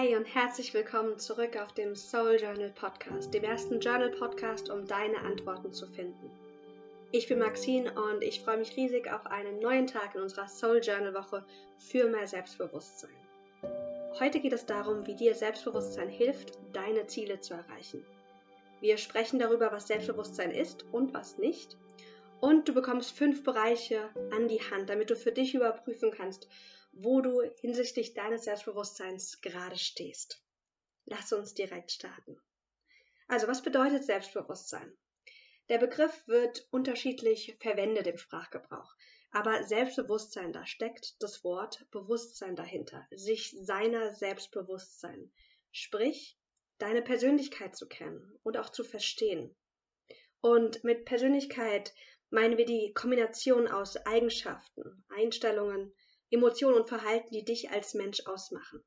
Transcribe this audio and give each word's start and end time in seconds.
Hi 0.00 0.16
und 0.16 0.24
herzlich 0.24 0.72
willkommen 0.72 1.18
zurück 1.18 1.58
auf 1.60 1.74
dem 1.74 1.94
Soul 1.94 2.38
Journal 2.40 2.70
Podcast, 2.70 3.34
dem 3.34 3.44
ersten 3.44 3.80
Journal 3.80 4.08
Podcast, 4.08 4.70
um 4.70 4.86
deine 4.86 5.18
Antworten 5.18 5.74
zu 5.74 5.86
finden. 5.88 6.30
Ich 7.12 7.28
bin 7.28 7.38
Maxine 7.38 7.92
und 7.92 8.22
ich 8.22 8.40
freue 8.40 8.56
mich 8.56 8.74
riesig 8.78 9.12
auf 9.12 9.26
einen 9.26 9.60
neuen 9.60 9.86
Tag 9.86 10.14
in 10.14 10.22
unserer 10.22 10.48
Soul 10.48 10.80
Journal 10.82 11.12
Woche 11.12 11.44
für 11.76 12.08
mehr 12.08 12.26
Selbstbewusstsein. 12.26 13.10
Heute 14.18 14.40
geht 14.40 14.54
es 14.54 14.64
darum, 14.64 15.06
wie 15.06 15.16
dir 15.16 15.34
Selbstbewusstsein 15.34 16.08
hilft, 16.08 16.56
deine 16.72 17.06
Ziele 17.06 17.40
zu 17.40 17.52
erreichen. 17.52 18.02
Wir 18.80 18.96
sprechen 18.96 19.38
darüber, 19.38 19.70
was 19.70 19.88
Selbstbewusstsein 19.88 20.50
ist 20.50 20.86
und 20.92 21.12
was 21.12 21.36
nicht. 21.36 21.76
Und 22.40 22.66
du 22.66 22.72
bekommst 22.72 23.18
fünf 23.18 23.44
Bereiche 23.44 24.08
an 24.30 24.48
die 24.48 24.62
Hand, 24.62 24.88
damit 24.88 25.10
du 25.10 25.14
für 25.16 25.32
dich 25.32 25.54
überprüfen 25.54 26.10
kannst, 26.10 26.48
wo 26.92 27.20
du 27.20 27.42
hinsichtlich 27.60 28.14
deines 28.14 28.44
Selbstbewusstseins 28.44 29.40
gerade 29.40 29.78
stehst. 29.78 30.42
Lass 31.04 31.32
uns 31.32 31.54
direkt 31.54 31.92
starten. 31.92 32.40
Also, 33.28 33.46
was 33.48 33.62
bedeutet 33.62 34.04
Selbstbewusstsein? 34.04 34.96
Der 35.68 35.78
Begriff 35.78 36.26
wird 36.26 36.66
unterschiedlich 36.70 37.56
verwendet 37.60 38.06
im 38.08 38.18
Sprachgebrauch, 38.18 38.94
aber 39.30 39.62
Selbstbewusstsein, 39.62 40.52
da 40.52 40.66
steckt 40.66 41.22
das 41.22 41.44
Wort 41.44 41.86
Bewusstsein 41.92 42.56
dahinter, 42.56 43.06
sich 43.12 43.54
seiner 43.60 44.12
Selbstbewusstsein, 44.12 45.30
sprich 45.70 46.36
deine 46.78 47.02
Persönlichkeit 47.02 47.76
zu 47.76 47.86
kennen 47.86 48.36
und 48.42 48.56
auch 48.56 48.70
zu 48.70 48.82
verstehen. 48.82 49.54
Und 50.40 50.82
mit 50.82 51.04
Persönlichkeit 51.04 51.94
meinen 52.30 52.56
wir 52.56 52.64
die 52.64 52.92
Kombination 52.92 53.68
aus 53.68 53.96
Eigenschaften, 53.98 55.04
Einstellungen, 55.08 55.94
Emotionen 56.30 56.76
und 56.76 56.88
Verhalten, 56.88 57.30
die 57.32 57.44
dich 57.44 57.70
als 57.70 57.94
Mensch 57.94 58.26
ausmachen. 58.26 58.84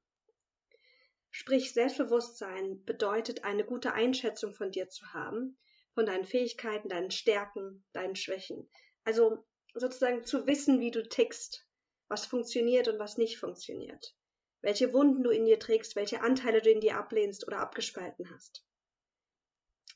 Sprich, 1.29 1.73
Selbstbewusstsein 1.73 2.84
bedeutet, 2.85 3.43
eine 3.43 3.65
gute 3.65 3.93
Einschätzung 3.93 4.54
von 4.54 4.71
dir 4.71 4.90
zu 4.90 5.13
haben, 5.13 5.57
von 5.93 6.05
deinen 6.05 6.26
Fähigkeiten, 6.26 6.90
deinen 6.90 7.12
Stärken, 7.12 7.84
deinen 7.91 8.15
Schwächen. 8.15 8.70
Also 9.03 9.43
sozusagen 9.73 10.23
zu 10.23 10.45
wissen, 10.45 10.79
wie 10.79 10.91
du 10.91 11.07
tickst, 11.07 11.68
was 12.07 12.26
funktioniert 12.26 12.87
und 12.87 12.99
was 12.99 13.18
nicht 13.18 13.40
funktioniert, 13.40 14.15
welche 14.62 14.93
Wunden 14.93 15.23
du 15.23 15.31
in 15.31 15.46
dir 15.46 15.59
trägst, 15.59 15.96
welche 15.96 16.21
Anteile 16.21 16.62
du 16.62 16.70
in 16.70 16.81
dir 16.81 16.98
ablehnst 16.98 17.48
oder 17.48 17.59
abgespalten 17.59 18.29
hast. 18.31 18.63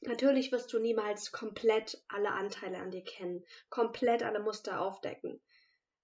Natürlich 0.01 0.51
wirst 0.51 0.73
du 0.73 0.79
niemals 0.79 1.31
komplett 1.31 2.03
alle 2.07 2.31
Anteile 2.31 2.77
an 2.77 2.91
dir 2.91 3.03
kennen, 3.03 3.45
komplett 3.69 4.23
alle 4.23 4.39
Muster 4.39 4.81
aufdecken. 4.81 5.41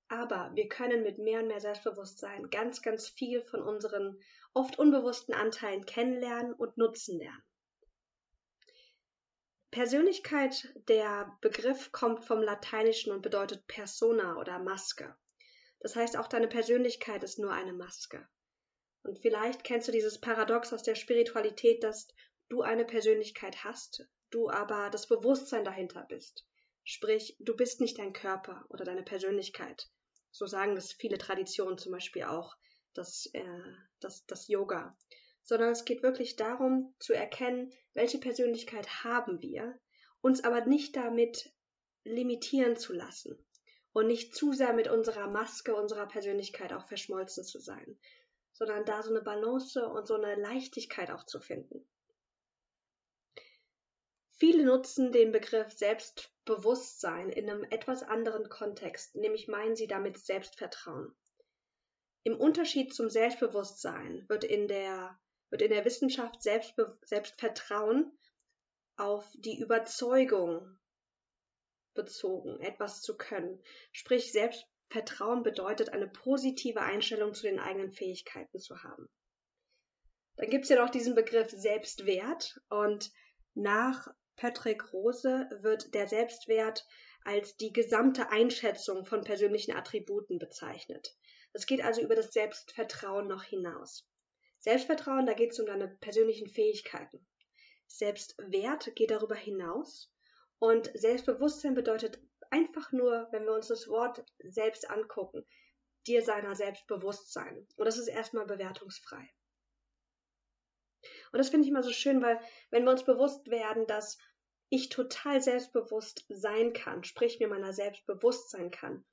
Aber 0.08 0.52
wir 0.54 0.68
können 0.68 1.04
mit 1.04 1.18
mehr 1.18 1.42
und 1.42 1.48
mehr 1.48 1.59
Selbstbewusstsein 1.59 2.50
ganz, 2.50 2.82
ganz 2.82 3.08
viel 3.08 3.42
von 3.42 3.62
unseren 3.62 4.20
oft 4.54 4.78
unbewussten 4.78 5.34
Anteilen 5.34 5.86
kennenlernen 5.86 6.54
und 6.54 6.78
nutzen 6.78 7.18
lernen. 7.18 7.44
Persönlichkeit, 9.72 10.72
der 10.88 11.36
Begriff 11.42 11.92
kommt 11.92 12.26
vom 12.26 12.44
Lateinischen 12.44 13.12
und 13.12 13.24
bedeutet 13.24 13.66
Persona 13.66 14.38
oder 14.38 14.59
Maske. 14.59 15.16
Das 15.80 15.96
heißt, 15.96 16.16
auch 16.16 16.28
deine 16.28 16.48
Persönlichkeit 16.48 17.24
ist 17.24 17.40
nur 17.40 17.52
eine 17.52 17.74
Maske. 17.74 18.28
Und 19.02 19.20
vielleicht 19.20 19.64
kennst 19.64 19.88
du 19.88 19.92
dieses 19.92 20.22
Paradox 20.22 20.72
aus 20.74 20.84
der 20.84 20.96
Spiritualität, 20.96 21.84
dass 21.84 22.08
du 22.50 22.62
eine 22.62 22.86
Persönlichkeit 22.86 23.64
hast, 23.64 24.08
du 24.30 24.50
aber 24.50 24.92
das 24.92 25.08
Bewusstsein 25.08 25.66
dahinter 25.66 26.06
bist. 26.08 26.46
Sprich, 26.84 27.38
du 27.39 27.56
bist 27.56 27.80
nicht 27.80 27.98
dein 27.98 28.14
Körper 28.14 28.66
oder 28.70 28.84
deine 28.84 29.03
Persönlichkeit, 29.03 29.89
so 30.31 30.45
sagen 30.45 30.76
das 30.76 30.92
viele 30.92 31.17
Traditionen, 31.17 31.78
zum 31.78 31.92
Beispiel 31.92 32.23
auch 32.23 32.56
das, 32.94 33.28
äh, 33.34 33.73
das, 34.00 34.25
das 34.25 34.48
Yoga. 34.48 34.98
Sondern 35.44 35.72
es 35.72 35.86
geht 35.86 36.03
wirklich 36.03 36.36
darum 36.36 36.94
zu 37.00 37.14
erkennen, 37.14 37.73
welche 37.94 38.17
Persönlichkeit 38.17 39.03
haben 39.03 39.42
wir, 39.42 39.80
uns 40.22 40.44
aber 40.44 40.66
nicht 40.66 40.95
damit 40.95 41.53
limitieren 42.03 42.75
zu 42.75 42.94
lassen 42.94 43.38
und 43.94 44.08
nicht 44.08 44.35
zu 44.35 44.53
sehr 44.53 44.74
mit 44.74 44.88
unserer 44.90 45.28
Maske, 45.28 45.75
unserer 45.75 46.08
Persönlichkeit 46.08 46.74
auch 46.74 46.88
verschmolzen 46.88 47.44
zu 47.44 47.59
sein, 47.59 47.97
sondern 48.53 48.85
da 48.85 49.03
so 49.03 49.09
eine 49.09 49.22
Balance 49.22 49.88
und 49.88 50.08
so 50.08 50.16
eine 50.16 50.35
Leichtigkeit 50.35 51.12
auch 51.12 51.25
zu 51.25 51.40
finden. 51.40 51.88
Viele 54.31 54.66
nutzen 54.66 55.12
den 55.12 55.31
Begriff 55.31 55.72
Selbstbewusstsein 56.46 57.30
in 57.30 57.50
einem 57.50 57.64
etwas 57.64 58.04
anderen 58.04 58.50
Kontext, 58.50 59.16
nämlich 59.16 59.48
meinen 59.48 59.78
sie 59.78 59.88
damit 59.88 60.18
Selbstvertrauen. 60.18 61.16
Im 62.24 62.38
Unterschied 62.38 62.94
zum 62.94 63.09
Selbstbewusstsein 63.09 64.26
wird 64.28 64.44
in 64.44 64.68
der, 64.68 65.18
wird 65.50 65.62
in 65.62 65.72
der 65.72 65.86
Wissenschaft 65.86 66.42
Selbstbe 66.42 66.98
Selbstvertrauen 67.03 68.12
auf 68.98 69.26
die 69.36 69.59
Überzeugung 69.59 70.80
bezogen, 71.94 72.59
etwas 72.59 73.02
zu 73.02 73.16
können. 73.16 73.62
Sprich, 73.94 74.32
Selbstvertrauen 74.34 75.44
bedeutet 75.44 75.90
eine 75.90 76.09
positive 76.09 76.82
Einstellung 76.82 77.34
zu 77.34 77.44
den 77.44 77.59
eigenen 77.59 77.92
Fähigkeiten 77.92 78.59
zu 78.59 78.84
haben. 78.84 79.09
Dann 80.36 80.50
gibt 80.50 80.64
es 80.64 80.70
ja 80.70 80.84
noch 80.84 80.90
diesen 80.90 81.16
Begriff 81.16 81.52
Selbstwert 81.52 82.59
und 82.70 83.12
nach 83.53 84.08
Patrick 84.36 84.94
Rose 84.94 85.48
wird 85.62 85.94
der 85.94 86.08
Selbstwert 86.08 86.86
als 87.24 87.56
die 87.58 87.72
gesamte 87.72 88.30
Einschätzung 88.30 89.06
von 89.06 89.24
persönlichen 89.24 89.74
Attributen 89.74 90.40
bezeichnet. 90.40 91.16
Es 91.54 91.66
geht 91.66 91.84
also 91.84 92.02
über 92.02 92.16
das 92.16 92.34
Selbstvertrauen 92.34 93.28
noch 93.28 93.44
hinaus. 93.44 94.08
Selbstvertrauen, 94.60 95.26
da 95.26 95.34
geht 95.34 95.52
es 95.52 95.60
um 95.60 95.66
deine 95.66 95.88
persönlichen 95.88 96.48
Fähigkeiten. 96.48 97.26
Selbstwert 97.88 98.96
geht 98.96 99.12
darüber 99.12 99.36
hinaus 99.36 100.12
und 100.58 100.90
Selbstbewusstsein 100.96 101.76
bedeutet 101.76 102.20
einfach 102.50 102.92
nur, 102.92 103.28
wenn 103.32 103.46
wir 103.46 103.54
uns 103.54 103.68
das 103.68 103.88
Wort 103.88 104.24
selbst 104.40 104.90
angucken, 104.90 105.46
dir 106.08 106.24
seiner 106.24 106.56
Selbstbewusstsein. 106.56 107.68
Und 107.76 107.86
das 107.86 107.98
ist 107.98 108.08
erstmal 108.08 108.46
bewertungsfrei. 108.46 109.30
Und 111.34 111.40
das 111.40 111.50
finde 111.50 111.66
ich 111.66 111.72
immer 111.72 111.82
so 111.82 111.92
schön, 111.92 112.22
weil 112.22 112.40
wenn 112.70 112.84
wir 112.84 112.92
uns 112.92 113.04
bewusst 113.04 113.50
werden, 113.50 113.88
dass 113.88 114.20
ich 114.70 114.90
total 114.90 115.42
selbstbewusst 115.42 116.26
sein 116.30 116.74
kann, 116.74 117.04
sprich 117.04 117.40
mir 117.40 117.48
meiner 117.48 117.74
selbst 117.74 118.06
bewusst 118.06 118.52
sein 118.52 118.70
kann, 118.70 119.04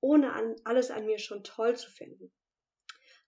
ohne 0.00 0.32
an, 0.32 0.56
alles 0.64 0.90
an 0.90 1.06
mir 1.06 1.20
schon 1.20 1.44
toll 1.44 1.76
zu 1.76 1.88
finden, 1.88 2.32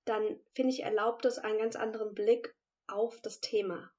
dann 0.05 0.41
finde 0.53 0.73
ich 0.73 0.83
erlaubt 0.83 1.25
es 1.27 1.39
einen 1.39 1.59
ganz 1.59 1.77
anderen 1.77 2.13
Blick 2.13 2.53
auf 2.89 3.21
das 3.21 3.41
Thema. 3.41 3.93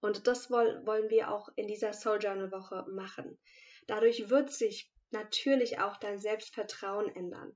Und 0.00 0.26
das 0.26 0.50
wollen 0.50 1.10
wir 1.10 1.30
auch 1.30 1.50
in 1.56 1.68
dieser 1.68 1.92
Soul 1.92 2.18
Journal 2.18 2.50
Woche 2.50 2.86
machen. 2.88 3.38
Dadurch 3.86 4.30
wird 4.30 4.50
sich 4.50 4.90
natürlich 5.10 5.80
auch 5.80 5.98
dein 5.98 6.18
Selbstvertrauen 6.18 7.14
ändern. 7.14 7.54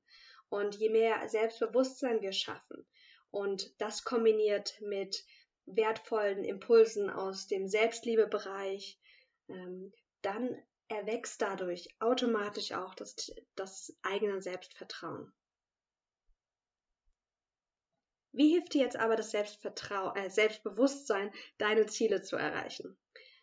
Und 0.50 0.76
je 0.76 0.90
mehr 0.90 1.26
Selbstbewusstsein 1.28 2.20
wir 2.20 2.32
schaffen 2.32 2.86
und 3.30 3.74
das 3.80 4.04
kombiniert 4.04 4.80
mit 4.80 5.24
wertvollen 5.66 6.44
Impulsen 6.44 7.10
aus 7.10 7.46
dem 7.48 7.68
Selbstliebebereich, 7.68 8.98
ähm, 9.48 9.92
dann 10.22 10.56
erwächst 10.88 11.42
dadurch 11.42 11.88
automatisch 11.98 12.72
auch 12.72 12.94
das, 12.94 13.32
das 13.54 13.96
eigene 14.02 14.40
Selbstvertrauen. 14.40 15.32
Wie 18.32 18.50
hilft 18.50 18.74
dir 18.74 18.82
jetzt 18.82 18.96
aber 18.96 19.16
das 19.16 19.30
Selbstvertrauen, 19.30 20.14
äh, 20.16 20.30
Selbstbewusstsein, 20.30 21.32
deine 21.58 21.86
Ziele 21.86 22.22
zu 22.22 22.36
erreichen? 22.36 22.96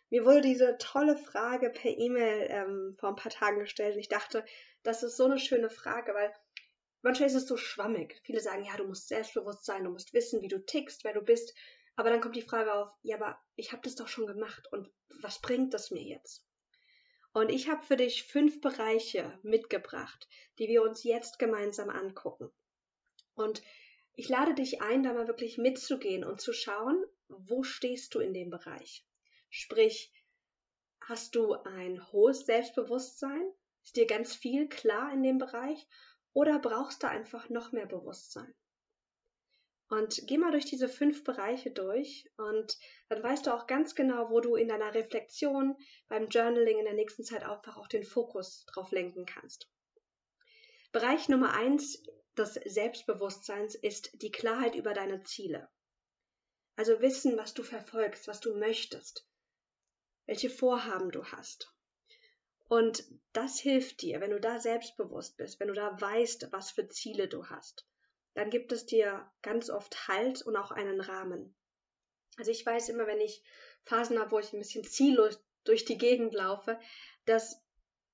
Mir 0.08 0.24
wurde 0.24 0.42
diese 0.42 0.78
tolle 0.78 1.16
Frage 1.16 1.70
per 1.70 1.90
E-Mail 1.90 2.46
ähm, 2.48 2.96
vor 3.00 3.08
ein 3.08 3.16
paar 3.16 3.32
Tagen 3.32 3.58
gestellt 3.58 3.94
und 3.94 4.00
ich 4.00 4.08
dachte, 4.08 4.44
das 4.84 5.02
ist 5.02 5.16
so 5.16 5.24
eine 5.24 5.40
schöne 5.40 5.70
Frage, 5.70 6.14
weil 6.14 6.32
manchmal 7.02 7.28
ist 7.28 7.34
es 7.34 7.48
so 7.48 7.56
schwammig. 7.56 8.20
Viele 8.22 8.40
sagen, 8.40 8.64
ja, 8.64 8.76
du 8.76 8.84
musst 8.84 9.08
selbstbewusst 9.08 9.64
sein, 9.64 9.82
du 9.82 9.90
musst 9.90 10.14
wissen, 10.14 10.42
wie 10.42 10.48
du 10.48 10.64
tickst, 10.64 11.02
wer 11.02 11.14
du 11.14 11.22
bist. 11.22 11.54
Aber 11.96 12.10
dann 12.10 12.20
kommt 12.20 12.36
die 12.36 12.42
Frage 12.42 12.72
auf, 12.72 12.90
ja, 13.02 13.16
aber 13.16 13.40
ich 13.54 13.72
habe 13.72 13.82
das 13.82 13.94
doch 13.94 14.08
schon 14.08 14.26
gemacht 14.26 14.66
und 14.72 14.90
was 15.22 15.40
bringt 15.40 15.74
das 15.74 15.90
mir 15.90 16.02
jetzt? 16.02 16.44
Und 17.32 17.50
ich 17.50 17.68
habe 17.68 17.84
für 17.84 17.96
dich 17.96 18.24
fünf 18.24 18.60
Bereiche 18.60 19.38
mitgebracht, 19.42 20.28
die 20.58 20.68
wir 20.68 20.82
uns 20.82 21.02
jetzt 21.02 21.38
gemeinsam 21.38 21.90
angucken. 21.90 22.50
Und 23.34 23.62
ich 24.14 24.28
lade 24.28 24.54
dich 24.54 24.80
ein, 24.80 25.02
da 25.02 25.12
mal 25.12 25.26
wirklich 25.26 25.58
mitzugehen 25.58 26.24
und 26.24 26.40
zu 26.40 26.52
schauen, 26.52 27.04
wo 27.28 27.64
stehst 27.64 28.14
du 28.14 28.20
in 28.20 28.32
dem 28.32 28.50
Bereich. 28.50 29.04
Sprich, 29.50 30.12
hast 31.00 31.34
du 31.34 31.54
ein 31.54 32.12
hohes 32.12 32.46
Selbstbewusstsein? 32.46 33.52
Ist 33.82 33.96
dir 33.96 34.06
ganz 34.06 34.34
viel 34.34 34.68
klar 34.68 35.12
in 35.12 35.22
dem 35.22 35.38
Bereich? 35.38 35.86
Oder 36.32 36.58
brauchst 36.58 37.02
du 37.02 37.08
einfach 37.08 37.48
noch 37.48 37.72
mehr 37.72 37.86
Bewusstsein? 37.86 38.54
Und 39.94 40.26
geh 40.26 40.38
mal 40.38 40.50
durch 40.50 40.64
diese 40.64 40.88
fünf 40.88 41.22
Bereiche 41.22 41.70
durch 41.70 42.28
und 42.36 42.78
dann 43.08 43.22
weißt 43.22 43.46
du 43.46 43.54
auch 43.54 43.68
ganz 43.68 43.94
genau, 43.94 44.28
wo 44.28 44.40
du 44.40 44.56
in 44.56 44.66
deiner 44.66 44.92
Reflexion, 44.92 45.76
beim 46.08 46.28
Journaling 46.28 46.80
in 46.80 46.84
der 46.84 46.94
nächsten 46.94 47.22
Zeit 47.22 47.44
einfach 47.44 47.76
auch 47.76 47.86
den 47.86 48.02
Fokus 48.02 48.66
drauf 48.66 48.90
lenken 48.90 49.24
kannst. 49.24 49.70
Bereich 50.90 51.28
Nummer 51.28 51.54
eins 51.54 52.02
des 52.36 52.54
Selbstbewusstseins 52.54 53.76
ist 53.76 54.10
die 54.20 54.32
Klarheit 54.32 54.74
über 54.74 54.94
deine 54.94 55.22
Ziele. 55.22 55.70
Also 56.74 57.00
wissen, 57.00 57.36
was 57.36 57.54
du 57.54 57.62
verfolgst, 57.62 58.26
was 58.26 58.40
du 58.40 58.56
möchtest, 58.56 59.24
welche 60.26 60.50
Vorhaben 60.50 61.12
du 61.12 61.24
hast. 61.26 61.72
Und 62.66 63.04
das 63.32 63.60
hilft 63.60 64.02
dir, 64.02 64.20
wenn 64.20 64.32
du 64.32 64.40
da 64.40 64.58
selbstbewusst 64.58 65.36
bist, 65.36 65.60
wenn 65.60 65.68
du 65.68 65.74
da 65.74 66.00
weißt, 66.00 66.50
was 66.50 66.72
für 66.72 66.88
Ziele 66.88 67.28
du 67.28 67.46
hast. 67.46 67.86
Dann 68.34 68.50
gibt 68.50 68.72
es 68.72 68.86
dir 68.86 69.30
ganz 69.42 69.70
oft 69.70 70.08
Halt 70.08 70.42
und 70.42 70.56
auch 70.56 70.70
einen 70.70 71.00
Rahmen. 71.00 71.54
Also 72.36 72.50
ich 72.50 72.66
weiß 72.66 72.88
immer, 72.88 73.06
wenn 73.06 73.20
ich 73.20 73.42
Phasen 73.84 74.18
habe, 74.18 74.32
wo 74.32 74.38
ich 74.38 74.52
ein 74.52 74.58
bisschen 74.58 74.84
ziellos 74.84 75.40
durch 75.64 75.84
die 75.84 75.98
Gegend 75.98 76.34
laufe, 76.34 76.78
dass 77.26 77.62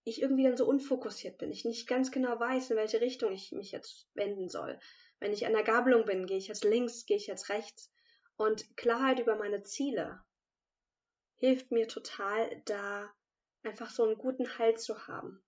ich 0.05 0.23
irgendwie 0.23 0.45
dann 0.45 0.57
so 0.57 0.67
unfokussiert 0.67 1.39
bin. 1.39 1.51
Ich 1.51 1.65
nicht 1.65 1.87
ganz 1.87 2.11
genau 2.11 2.39
weiß, 2.39 2.71
in 2.71 2.77
welche 2.77 3.01
Richtung 3.01 3.33
ich 3.33 3.53
mich 3.53 3.73
jetzt 3.73 4.09
wenden 4.15 4.49
soll. 4.49 4.79
Wenn 5.19 5.33
ich 5.33 5.47
an 5.47 5.53
der 5.53 5.63
Gabelung 5.63 6.05
bin, 6.05 6.27
gehe 6.27 6.39
ich 6.39 6.49
jetzt 6.49 6.65
links, 6.65 7.07
gehe 7.07 7.17
ich 7.17 7.27
jetzt 7.27 7.49
rechts. 7.49 7.93
Und 8.37 8.77
Klarheit 8.77 9.19
über 9.19 9.37
meine 9.37 9.63
Ziele 9.63 10.23
hilft 11.37 11.71
mir 11.71 11.89
total, 11.89 12.63
da 12.65 13.11
einfach 13.63 13.91
so 13.91 14.05
einen 14.05 14.17
guten 14.17 14.59
Halt 14.59 14.81
zu 14.81 15.07
haben. 15.07 15.43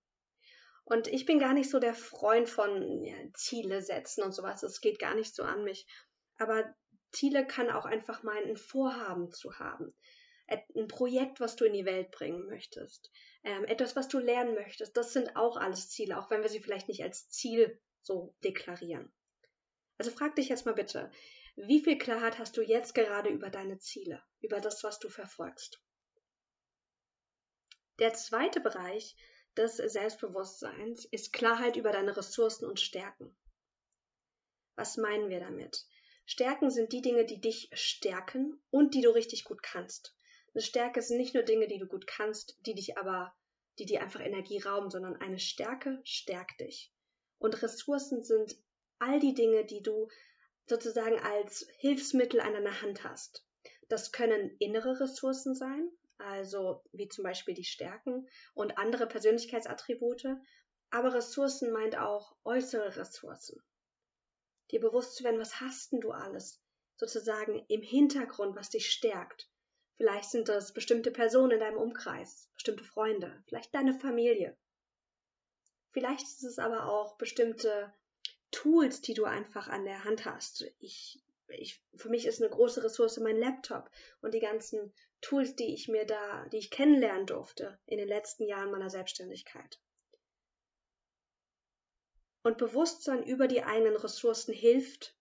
Und 0.85 1.07
ich 1.07 1.25
bin 1.25 1.39
gar 1.39 1.53
nicht 1.53 1.69
so 1.69 1.79
der 1.79 1.93
Freund 1.93 2.49
von 2.49 3.03
ja, 3.03 3.15
Ziele 3.33 3.81
setzen 3.81 4.23
und 4.23 4.33
sowas. 4.33 4.63
Es 4.63 4.81
geht 4.81 4.99
gar 4.99 5.15
nicht 5.15 5.33
so 5.33 5.43
an 5.43 5.63
mich. 5.63 5.87
Aber 6.37 6.73
Ziele 7.11 7.47
kann 7.47 7.69
auch 7.69 7.85
einfach 7.85 8.23
meinen, 8.23 8.49
ein 8.49 8.57
Vorhaben 8.57 9.31
zu 9.31 9.59
haben 9.59 9.93
ein 10.47 10.87
Projekt, 10.87 11.39
was 11.39 11.55
du 11.55 11.65
in 11.65 11.73
die 11.73 11.85
Welt 11.85 12.11
bringen 12.11 12.45
möchtest, 12.47 13.11
ähm, 13.43 13.65
etwas, 13.65 13.95
was 13.95 14.07
du 14.07 14.19
lernen 14.19 14.55
möchtest. 14.55 14.95
Das 14.97 15.13
sind 15.13 15.35
auch 15.35 15.57
alles 15.57 15.89
Ziele, 15.89 16.17
auch 16.17 16.29
wenn 16.29 16.41
wir 16.41 16.49
sie 16.49 16.59
vielleicht 16.59 16.87
nicht 16.87 17.03
als 17.03 17.29
Ziel 17.29 17.79
so 18.01 18.35
deklarieren. 18.43 19.11
Also 19.97 20.11
frag 20.11 20.35
dich 20.35 20.49
jetzt 20.49 20.65
mal 20.65 20.73
bitte, 20.73 21.11
wie 21.55 21.81
viel 21.81 21.97
Klarheit 21.97 22.39
hast 22.39 22.57
du 22.57 22.61
jetzt 22.61 22.95
gerade 22.95 23.29
über 23.29 23.49
deine 23.49 23.77
Ziele, 23.77 24.21
über 24.41 24.59
das, 24.59 24.83
was 24.83 24.99
du 24.99 25.09
verfolgst? 25.09 25.81
Der 27.99 28.13
zweite 28.13 28.59
Bereich 28.59 29.15
des 29.57 29.77
Selbstbewusstseins 29.77 31.05
ist 31.05 31.33
Klarheit 31.33 31.75
über 31.75 31.91
deine 31.91 32.15
Ressourcen 32.15 32.65
und 32.65 32.79
Stärken. 32.79 33.35
Was 34.75 34.97
meinen 34.97 35.29
wir 35.29 35.39
damit? 35.39 35.85
Stärken 36.25 36.71
sind 36.71 36.93
die 36.93 37.01
Dinge, 37.01 37.25
die 37.25 37.39
dich 37.39 37.69
stärken 37.73 38.61
und 38.71 38.93
die 38.93 39.01
du 39.01 39.11
richtig 39.11 39.43
gut 39.43 39.61
kannst. 39.61 40.15
Eine 40.53 40.63
Stärke 40.63 41.01
sind 41.01 41.17
nicht 41.17 41.33
nur 41.33 41.43
Dinge, 41.43 41.67
die 41.67 41.79
du 41.79 41.87
gut 41.87 42.07
kannst, 42.07 42.57
die 42.65 42.75
dich 42.75 42.97
aber, 42.97 43.35
die 43.79 43.85
dir 43.85 44.01
einfach 44.01 44.21
Energie 44.21 44.59
rauben, 44.59 44.89
sondern 44.89 45.15
eine 45.17 45.39
Stärke 45.39 45.99
stärkt 46.03 46.61
dich. 46.61 46.93
Und 47.39 47.61
Ressourcen 47.61 48.23
sind 48.23 48.55
all 48.99 49.19
die 49.19 49.33
Dinge, 49.33 49.65
die 49.65 49.81
du 49.81 50.07
sozusagen 50.67 51.19
als 51.19 51.67
Hilfsmittel 51.77 52.39
an 52.39 52.53
deiner 52.53 52.81
Hand 52.81 53.03
hast. 53.03 53.45
Das 53.89 54.11
können 54.11 54.55
innere 54.59 54.99
Ressourcen 54.99 55.55
sein, 55.55 55.91
also 56.17 56.83
wie 56.91 57.07
zum 57.07 57.23
Beispiel 57.23 57.53
die 57.53 57.63
Stärken 57.63 58.27
und 58.53 58.77
andere 58.77 59.07
Persönlichkeitsattribute, 59.07 60.25
aber 60.89 61.13
Ressourcen 61.13 61.71
meint 61.71 61.97
auch 61.97 62.35
äußere 62.43 62.95
Ressourcen. 62.95 63.61
Dir 64.71 64.79
bewusst 64.79 65.15
zu 65.15 65.23
werden, 65.23 65.39
was 65.39 65.59
hast 65.59 65.91
denn 65.91 66.01
du 66.01 66.11
alles 66.11 66.61
sozusagen 66.97 67.65
im 67.67 67.81
Hintergrund, 67.81 68.55
was 68.55 68.69
dich 68.69 68.89
stärkt. 68.89 69.49
Vielleicht 69.97 70.29
sind 70.29 70.49
das 70.49 70.73
bestimmte 70.73 71.11
Personen 71.11 71.51
in 71.51 71.59
deinem 71.59 71.77
Umkreis, 71.77 72.49
bestimmte 72.53 72.83
Freunde, 72.83 73.43
vielleicht 73.47 73.73
deine 73.73 73.93
Familie. 73.93 74.57
Vielleicht 75.91 76.23
ist 76.23 76.43
es 76.43 76.59
aber 76.59 76.87
auch 76.87 77.17
bestimmte 77.17 77.93
Tools, 78.51 79.01
die 79.01 79.13
du 79.13 79.25
einfach 79.25 79.67
an 79.67 79.85
der 79.85 80.03
Hand 80.03 80.25
hast. 80.25 80.65
Ich, 80.79 81.23
ich, 81.47 81.83
für 81.95 82.09
mich 82.09 82.25
ist 82.25 82.41
eine 82.41 82.49
große 82.49 82.83
Ressource 82.83 83.17
mein 83.17 83.37
Laptop 83.37 83.89
und 84.21 84.33
die 84.33 84.39
ganzen 84.39 84.93
Tools, 85.23 85.55
die 85.55 85.73
ich 85.73 85.87
mir 85.87 86.05
da, 86.05 86.45
die 86.49 86.57
ich 86.57 86.69
kennenlernen 86.69 87.25
durfte 87.25 87.79
in 87.85 87.97
den 87.97 88.07
letzten 88.07 88.45
Jahren 88.45 88.71
meiner 88.71 88.89
Selbstständigkeit. 88.89 89.79
Und 92.43 92.57
Bewusstsein 92.57 93.23
über 93.23 93.47
die 93.47 93.63
eigenen 93.63 93.95
Ressourcen 93.95 94.53
hilft, 94.53 95.15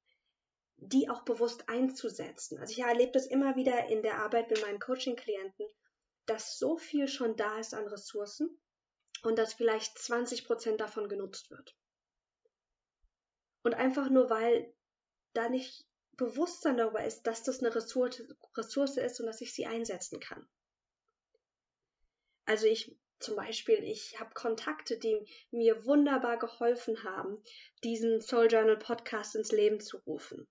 die 0.77 1.09
auch 1.09 1.23
bewusst 1.23 1.69
einzusetzen. 1.69 2.59
Also 2.59 2.73
ich 2.73 2.81
erlebe 2.81 3.13
das 3.13 3.27
immer 3.27 3.55
wieder 3.55 3.87
in 3.87 4.03
der 4.03 4.19
Arbeit 4.19 4.51
mit 4.51 4.61
meinen 4.63 4.81
Coaching-Klienten, 4.81 5.67
dass 6.27 6.59
so 6.59 6.77
viel 6.77 7.07
schon 7.07 7.37
da 7.37 7.61
ist 7.61 7.73
an 7.73 7.87
Ressourcen 7.87 8.61
und 9.23 9.39
dass 9.39 9.55
vielleicht 9.55 9.97
20 9.99 10.45
Prozent 10.45 10.81
davon 10.81 11.09
genutzt 11.09 11.51
wird. 11.51 11.77
Und 13.63 13.75
einfach 13.75 14.11
nur, 14.11 14.29
weil 14.29 14.75
da 15.33 15.49
nicht 15.49 15.87
Bewusstsein 16.17 16.77
darüber 16.77 17.05
ist, 17.05 17.23
dass 17.23 17.43
das 17.43 17.61
eine 17.61 17.75
Ressource, 17.75 18.97
ist 18.97 19.21
und 19.21 19.27
dass 19.27 19.41
ich 19.41 19.55
sie 19.55 19.67
einsetzen 19.67 20.21
kann. 20.21 20.47
Also 22.45 22.67
ich 22.67 22.97
zum 23.19 23.37
Beispiel, 23.37 23.83
ich 23.85 24.19
habe 24.19 24.35
Kontakte, 24.35 24.99
die 24.99 25.25
mir 25.51 25.87
wunderbar 25.87 26.39
geholfen 26.39 27.05
haben, 27.05 27.43
diesen 27.85 28.21
Soul 28.21 28.49
Journal 28.51 28.77
Podcast 28.77 29.37
ins 29.37 29.53
Leben 29.53 29.81
zu 29.81 29.99
rufen. 29.99 30.49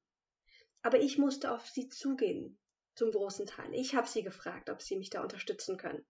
Aber 0.81 0.99
ich 0.99 1.17
musste 1.17 1.51
auf 1.51 1.67
sie 1.67 1.89
zugehen, 1.89 2.57
zum 2.95 3.11
großen 3.11 3.45
Teil. 3.45 3.73
Ich 3.73 3.93
habe 3.93 4.07
sie 4.07 4.23
gefragt, 4.23 4.69
ob 4.69 4.81
sie 4.81 4.97
mich 4.97 5.09
da 5.09 5.21
unterstützen 5.21 5.77
können. 5.77 6.05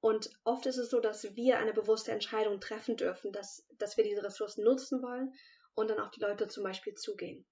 Und 0.00 0.30
oft 0.44 0.66
ist 0.66 0.76
es 0.76 0.90
so, 0.90 1.00
dass 1.00 1.34
wir 1.34 1.58
eine 1.58 1.72
bewusste 1.72 2.12
Entscheidung 2.12 2.60
treffen 2.60 2.96
dürfen, 2.96 3.32
dass, 3.32 3.66
dass 3.78 3.96
wir 3.96 4.04
diese 4.04 4.22
Ressourcen 4.22 4.64
nutzen 4.64 5.02
wollen 5.02 5.34
und 5.74 5.88
dann 5.88 6.00
auf 6.00 6.10
die 6.10 6.20
Leute 6.20 6.46
zum 6.48 6.62
Beispiel 6.62 6.94
zugehen. 6.94 7.46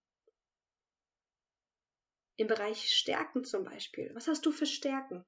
Im 2.37 2.47
Bereich 2.47 2.93
Stärken 2.93 3.45
zum 3.45 3.65
Beispiel. 3.65 4.11
Was 4.15 4.29
hast 4.29 4.47
du 4.47 4.53
für 4.53 4.67
Stärken? 4.67 5.25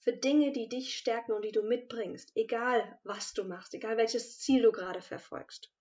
Für 0.00 0.12
Dinge, 0.12 0.52
die 0.52 0.68
dich 0.68 0.96
stärken 0.96 1.32
und 1.32 1.44
die 1.44 1.52
du 1.52 1.62
mitbringst, 1.62 2.32
egal 2.34 2.98
was 3.04 3.34
du 3.34 3.44
machst, 3.44 3.74
egal 3.74 3.96
welches 3.96 4.38
Ziel 4.38 4.62
du 4.62 4.72
gerade 4.72 5.00
verfolgst. 5.00 5.72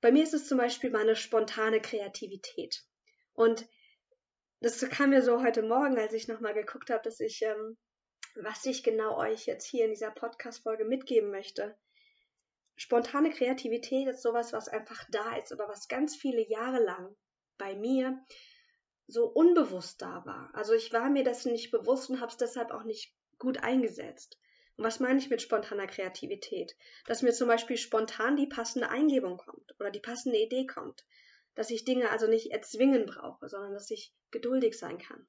Bei 0.00 0.12
mir 0.12 0.22
ist 0.22 0.34
es 0.34 0.48
zum 0.48 0.58
Beispiel 0.58 0.90
meine 0.90 1.16
spontane 1.16 1.80
Kreativität. 1.80 2.84
Und 3.32 3.66
das 4.60 4.80
kam 4.88 5.10
mir 5.10 5.22
so 5.22 5.42
heute 5.42 5.62
Morgen, 5.62 5.98
als 5.98 6.12
ich 6.12 6.28
nochmal 6.28 6.54
geguckt 6.54 6.90
habe, 6.90 7.02
dass 7.02 7.20
ich, 7.20 7.42
ähm, 7.42 7.76
was 8.34 8.64
ich 8.64 8.82
genau 8.82 9.18
euch 9.18 9.46
jetzt 9.46 9.66
hier 9.66 9.84
in 9.84 9.90
dieser 9.90 10.10
Podcast-Folge 10.10 10.84
mitgeben 10.84 11.30
möchte. 11.30 11.76
Spontane 12.76 13.30
Kreativität 13.30 14.08
ist 14.08 14.22
sowas, 14.22 14.52
was 14.52 14.68
einfach 14.68 15.04
da 15.10 15.36
ist, 15.36 15.52
aber 15.52 15.68
was 15.68 15.88
ganz 15.88 16.16
viele 16.16 16.46
Jahre 16.48 16.82
lang 16.82 17.14
bei 17.58 17.74
mir 17.74 18.24
so 19.06 19.26
unbewusst 19.26 20.00
da 20.02 20.24
war. 20.24 20.50
Also 20.54 20.72
ich 20.72 20.92
war 20.92 21.10
mir 21.10 21.24
dessen 21.24 21.52
nicht 21.52 21.70
bewusst 21.70 22.10
und 22.10 22.20
habe 22.20 22.30
es 22.30 22.36
deshalb 22.36 22.70
auch 22.70 22.84
nicht 22.84 23.14
gut 23.38 23.58
eingesetzt. 23.58 24.38
Und 24.76 24.84
was 24.84 25.00
meine 25.00 25.18
ich 25.18 25.30
mit 25.30 25.42
spontaner 25.42 25.86
Kreativität? 25.86 26.76
Dass 27.06 27.22
mir 27.22 27.32
zum 27.32 27.48
Beispiel 27.48 27.76
spontan 27.76 28.36
die 28.36 28.46
passende 28.46 28.88
Eingebung 28.88 29.36
kommt 29.36 29.74
oder 29.78 29.90
die 29.90 30.00
passende 30.00 30.38
Idee 30.38 30.66
kommt. 30.66 31.04
Dass 31.54 31.70
ich 31.70 31.84
Dinge 31.84 32.10
also 32.10 32.26
nicht 32.26 32.50
erzwingen 32.50 33.06
brauche, 33.06 33.48
sondern 33.48 33.72
dass 33.72 33.90
ich 33.90 34.12
geduldig 34.30 34.76
sein 34.76 34.98
kann. 34.98 35.26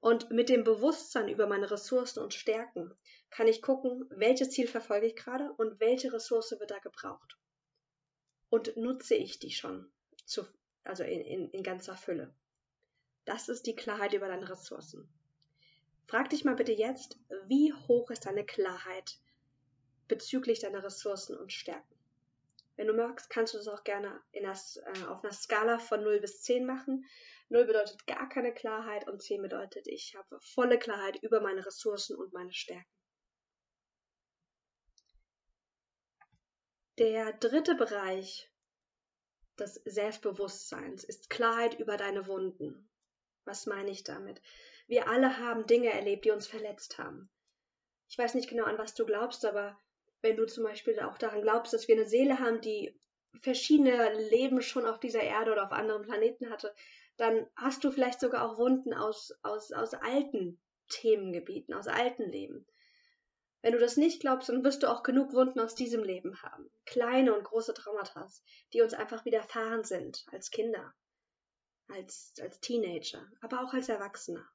Und 0.00 0.30
mit 0.30 0.48
dem 0.48 0.64
Bewusstsein 0.64 1.28
über 1.28 1.46
meine 1.46 1.70
Ressourcen 1.70 2.22
und 2.22 2.34
Stärken 2.34 2.94
kann 3.30 3.48
ich 3.48 3.62
gucken, 3.62 4.06
welches 4.10 4.50
Ziel 4.50 4.68
verfolge 4.68 5.06
ich 5.06 5.16
gerade 5.16 5.52
und 5.56 5.80
welche 5.80 6.12
Ressource 6.12 6.52
wird 6.58 6.70
da 6.70 6.78
gebraucht. 6.78 7.38
Und 8.48 8.76
nutze 8.76 9.14
ich 9.14 9.38
die 9.38 9.50
schon, 9.50 9.90
zu, 10.26 10.46
also 10.84 11.02
in, 11.04 11.20
in, 11.22 11.50
in 11.50 11.62
ganzer 11.62 11.96
Fülle. 11.96 12.34
Das 13.24 13.48
ist 13.48 13.66
die 13.66 13.74
Klarheit 13.74 14.12
über 14.12 14.28
deine 14.28 14.48
Ressourcen. 14.48 15.08
Frag 16.06 16.28
dich 16.30 16.44
mal 16.44 16.54
bitte 16.54 16.72
jetzt, 16.72 17.18
wie 17.46 17.72
hoch 17.72 18.10
ist 18.10 18.26
deine 18.26 18.44
Klarheit 18.44 19.18
bezüglich 20.08 20.60
deiner 20.60 20.82
Ressourcen 20.82 21.36
und 21.36 21.52
Stärken? 21.52 21.94
Wenn 22.76 22.88
du 22.88 22.92
magst, 22.92 23.30
kannst 23.30 23.54
du 23.54 23.58
das 23.58 23.68
auch 23.68 23.84
gerne 23.84 24.20
das, 24.42 24.76
äh, 24.76 25.04
auf 25.06 25.22
einer 25.22 25.32
Skala 25.32 25.78
von 25.78 26.02
0 26.02 26.20
bis 26.20 26.42
10 26.42 26.66
machen. 26.66 27.06
0 27.48 27.64
bedeutet 27.66 28.06
gar 28.06 28.28
keine 28.28 28.52
Klarheit 28.52 29.06
und 29.08 29.22
10 29.22 29.42
bedeutet, 29.42 29.86
ich 29.86 30.14
habe 30.16 30.40
volle 30.40 30.78
Klarheit 30.78 31.16
über 31.22 31.40
meine 31.40 31.64
Ressourcen 31.64 32.16
und 32.16 32.32
meine 32.32 32.52
Stärken. 32.52 32.90
Der 36.98 37.32
dritte 37.32 37.74
Bereich 37.74 38.50
des 39.58 39.74
Selbstbewusstseins 39.84 41.04
ist 41.04 41.30
Klarheit 41.30 41.78
über 41.78 41.96
deine 41.96 42.26
Wunden. 42.26 42.88
Was 43.44 43.66
meine 43.66 43.90
ich 43.90 44.04
damit? 44.04 44.40
Wir 44.86 45.08
alle 45.08 45.38
haben 45.38 45.66
Dinge 45.66 45.90
erlebt, 45.90 46.24
die 46.24 46.30
uns 46.30 46.46
verletzt 46.46 46.98
haben. 46.98 47.30
Ich 48.08 48.18
weiß 48.18 48.34
nicht 48.34 48.48
genau, 48.48 48.64
an 48.64 48.78
was 48.78 48.94
du 48.94 49.06
glaubst, 49.06 49.44
aber 49.44 49.78
wenn 50.20 50.36
du 50.36 50.46
zum 50.46 50.64
Beispiel 50.64 50.98
auch 51.00 51.18
daran 51.18 51.42
glaubst, 51.42 51.72
dass 51.72 51.88
wir 51.88 51.96
eine 51.96 52.06
Seele 52.06 52.38
haben, 52.38 52.60
die 52.60 52.98
verschiedene 53.40 54.14
Leben 54.30 54.62
schon 54.62 54.86
auf 54.86 55.00
dieser 55.00 55.22
Erde 55.22 55.52
oder 55.52 55.64
auf 55.64 55.72
anderen 55.72 56.02
Planeten 56.02 56.50
hatte, 56.50 56.74
dann 57.16 57.46
hast 57.56 57.84
du 57.84 57.90
vielleicht 57.90 58.20
sogar 58.20 58.48
auch 58.48 58.58
Wunden 58.58 58.94
aus, 58.94 59.32
aus, 59.42 59.72
aus 59.72 59.94
alten 59.94 60.60
Themengebieten, 60.88 61.74
aus 61.74 61.86
alten 61.86 62.30
Leben. 62.30 62.66
Wenn 63.62 63.72
du 63.72 63.78
das 63.78 63.96
nicht 63.96 64.20
glaubst, 64.20 64.48
dann 64.48 64.62
wirst 64.62 64.82
du 64.82 64.90
auch 64.90 65.02
genug 65.02 65.32
Wunden 65.32 65.60
aus 65.60 65.74
diesem 65.74 66.02
Leben 66.02 66.42
haben. 66.42 66.70
Kleine 66.84 67.34
und 67.34 67.44
große 67.44 67.72
Traumata, 67.72 68.28
die 68.72 68.82
uns 68.82 68.92
einfach 68.92 69.24
widerfahren 69.24 69.84
sind 69.84 70.26
als 70.30 70.50
Kinder. 70.50 70.94
Als, 71.88 72.34
als 72.40 72.60
Teenager, 72.60 73.26
aber 73.40 73.62
auch 73.62 73.72
als 73.72 73.88
Erwachsener. 73.88 74.46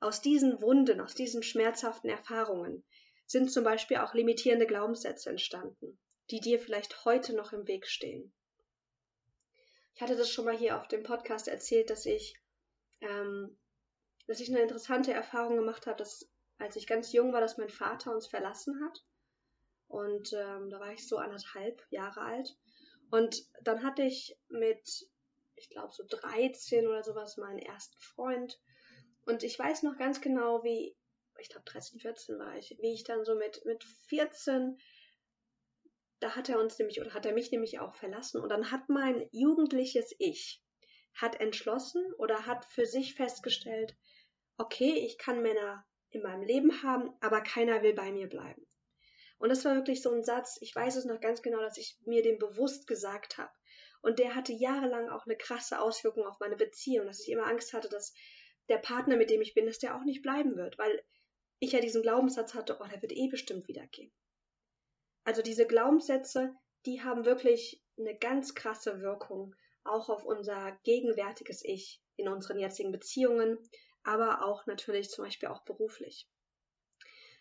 Aus 0.00 0.20
diesen 0.20 0.60
Wunden, 0.60 1.00
aus 1.00 1.14
diesen 1.14 1.42
schmerzhaften 1.42 2.10
Erfahrungen 2.10 2.84
sind 3.26 3.50
zum 3.50 3.64
Beispiel 3.64 3.98
auch 3.98 4.14
limitierende 4.14 4.66
Glaubenssätze 4.66 5.30
entstanden, 5.30 5.98
die 6.30 6.40
dir 6.40 6.58
vielleicht 6.58 7.04
heute 7.04 7.34
noch 7.34 7.52
im 7.52 7.66
Weg 7.66 7.86
stehen. 7.86 8.32
Ich 9.94 10.02
hatte 10.02 10.16
das 10.16 10.30
schon 10.30 10.44
mal 10.44 10.56
hier 10.56 10.80
auf 10.80 10.88
dem 10.88 11.02
Podcast 11.02 11.48
erzählt, 11.48 11.90
dass 11.90 12.06
ich, 12.06 12.34
ähm, 13.00 13.58
dass 14.26 14.40
ich 14.40 14.48
eine 14.48 14.62
interessante 14.62 15.12
Erfahrung 15.12 15.56
gemacht 15.56 15.86
habe, 15.86 15.98
dass 15.98 16.28
als 16.58 16.76
ich 16.76 16.86
ganz 16.86 17.12
jung 17.12 17.32
war, 17.32 17.40
dass 17.40 17.58
mein 17.58 17.68
Vater 17.68 18.14
uns 18.14 18.26
verlassen 18.26 18.82
hat. 18.84 19.04
Und 19.88 20.32
ähm, 20.32 20.70
da 20.70 20.80
war 20.80 20.92
ich 20.92 21.06
so 21.06 21.18
anderthalb 21.18 21.84
Jahre 21.90 22.20
alt. 22.20 22.56
Und 23.10 23.44
dann 23.62 23.82
hatte 23.82 24.02
ich 24.02 24.38
mit, 24.48 25.06
ich 25.62 25.70
glaube, 25.70 25.92
so 25.92 26.04
13 26.06 26.86
oder 26.86 27.02
sowas 27.02 27.36
meinen 27.36 27.58
ersten 27.58 27.98
Freund. 28.00 28.60
Und 29.24 29.42
ich 29.42 29.58
weiß 29.58 29.82
noch 29.84 29.96
ganz 29.96 30.20
genau, 30.20 30.62
wie, 30.64 30.96
ich 31.38 31.48
glaube 31.48 31.64
13, 31.66 32.00
14 32.00 32.38
war 32.38 32.56
ich, 32.56 32.76
wie 32.80 32.92
ich 32.92 33.04
dann 33.04 33.24
so 33.24 33.34
mit, 33.34 33.64
mit 33.64 33.84
14 34.08 34.76
da 36.22 36.36
hat 36.36 36.48
er 36.48 36.60
uns 36.60 36.78
nämlich 36.78 37.00
oder 37.00 37.14
hat 37.14 37.26
er 37.26 37.32
mich 37.32 37.50
nämlich 37.50 37.80
auch 37.80 37.96
verlassen 37.96 38.40
und 38.40 38.48
dann 38.48 38.70
hat 38.70 38.88
mein 38.88 39.28
jugendliches 39.32 40.14
Ich 40.20 40.62
hat 41.14 41.40
entschlossen 41.40 42.02
oder 42.14 42.46
hat 42.46 42.64
für 42.64 42.86
sich 42.86 43.14
festgestellt, 43.14 43.96
okay, 44.56 44.92
ich 45.04 45.18
kann 45.18 45.42
Männer 45.42 45.84
in 46.10 46.22
meinem 46.22 46.42
Leben 46.42 46.82
haben, 46.82 47.10
aber 47.20 47.40
keiner 47.40 47.82
will 47.82 47.94
bei 47.94 48.12
mir 48.12 48.28
bleiben. 48.28 48.66
Und 49.38 49.48
das 49.48 49.64
war 49.64 49.74
wirklich 49.74 50.02
so 50.02 50.12
ein 50.12 50.22
Satz, 50.22 50.58
ich 50.60 50.74
weiß 50.74 50.96
es 50.96 51.04
noch 51.04 51.20
ganz 51.20 51.42
genau, 51.42 51.60
dass 51.60 51.76
ich 51.76 51.98
mir 52.04 52.22
den 52.22 52.38
bewusst 52.38 52.86
gesagt 52.86 53.38
habe. 53.38 53.50
Und 54.02 54.18
der 54.18 54.34
hatte 54.34 54.52
jahrelang 54.52 55.08
auch 55.08 55.26
eine 55.26 55.36
krasse 55.36 55.80
Auswirkung 55.80 56.26
auf 56.26 56.40
meine 56.40 56.56
Beziehung, 56.56 57.06
dass 57.06 57.20
ich 57.20 57.30
immer 57.30 57.46
Angst 57.46 57.72
hatte, 57.72 57.88
dass 57.88 58.12
der 58.68 58.78
Partner, 58.78 59.16
mit 59.16 59.30
dem 59.30 59.40
ich 59.40 59.54
bin, 59.54 59.66
dass 59.66 59.78
der 59.78 59.96
auch 59.96 60.04
nicht 60.04 60.22
bleiben 60.22 60.56
wird, 60.56 60.76
weil 60.78 61.02
ich 61.60 61.72
ja 61.72 61.80
diesen 61.80 62.02
Glaubenssatz 62.02 62.54
hatte, 62.54 62.78
oh, 62.80 62.86
der 62.86 63.00
wird 63.00 63.12
eh 63.12 63.28
bestimmt 63.28 63.68
wieder 63.68 63.86
gehen. 63.86 64.12
Also 65.24 65.42
diese 65.42 65.66
Glaubenssätze, 65.66 66.54
die 66.84 67.02
haben 67.02 67.24
wirklich 67.24 67.80
eine 67.96 68.16
ganz 68.16 68.54
krasse 68.54 69.00
Wirkung 69.00 69.54
auch 69.84 70.08
auf 70.08 70.24
unser 70.24 70.72
gegenwärtiges 70.82 71.64
Ich 71.64 72.02
in 72.16 72.28
unseren 72.28 72.58
jetzigen 72.58 72.90
Beziehungen, 72.90 73.58
aber 74.02 74.44
auch 74.44 74.66
natürlich 74.66 75.10
zum 75.10 75.24
Beispiel 75.24 75.48
auch 75.48 75.64
beruflich. 75.64 76.28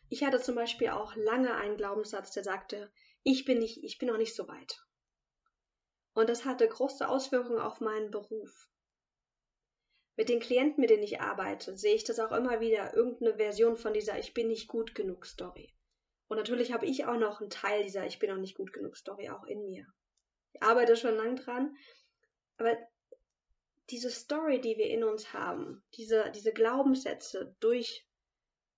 Ich 0.10 0.24
hatte 0.24 0.41
zum 0.41 0.56
Beispiel 0.56 0.89
auch 0.89 1.15
lange 1.15 1.56
einen 1.56 1.77
Glaubenssatz, 1.77 2.32
der 2.32 2.44
sagte, 2.44 2.91
ich 3.24 3.46
bin 3.46 3.60
nicht, 3.60 3.84
ich 3.84 3.98
bin 3.98 4.10
noch 4.10 4.18
nicht 4.18 4.36
so 4.36 4.48
weit. 4.48 4.84
Und 6.13 6.30
das 6.30 6.46
hatte 6.46 6.68
große 6.68 7.08
Auswirkungen 7.08 7.60
auf 7.60 7.80
meinen 7.80 8.12
Beruf. 8.12 8.70
Mit 10.18 10.30
den 10.30 10.39
Klienten, 10.39 10.82
mit 10.82 10.89
denen 10.89 11.03
ich 11.03 11.22
arbeite, 11.22 11.77
sehe 11.77 11.96
ich 11.96 12.03
das 12.03 12.20
auch 12.20 12.32
immer 12.32 12.60
wieder, 12.60 12.94
irgendeine 12.94 13.38
Version 13.38 13.77
von 13.77 13.94
dieser 13.94 14.20
Ich 14.20 14.34
bin 14.34 14.50
nicht 14.50 14.68
gut 14.68 14.94
genug 14.94 15.25
Story. 15.25 15.74
Und 16.27 16.38
natürlich 16.38 16.74
habe 16.74 16.86
ich 16.86 17.06
auch 17.06 17.18
noch 17.18 17.41
einen 17.41 17.50
Teil 17.50 17.84
dieser 17.84 18.06
Ich 18.06 18.20
bin 18.20 18.30
noch 18.30 18.38
nicht 18.38 18.56
gut 18.56 18.74
genug 18.74 18.98
Story 18.98 19.30
auch 19.30 19.46
in 19.46 19.65
mir. 19.65 19.86
Ich 20.53 20.62
arbeite 20.62 20.96
schon 20.98 21.15
lang 21.15 21.38
dran, 21.38 21.75
aber 22.58 22.77
diese 23.89 24.10
Story, 24.10 24.62
die 24.62 24.77
wir 24.77 24.89
in 24.89 25.03
uns 25.03 25.34
haben, 25.34 25.84
diese, 25.96 26.32
diese 26.32 26.53
Glaubenssätze 26.53 27.56
durch, 27.60 28.08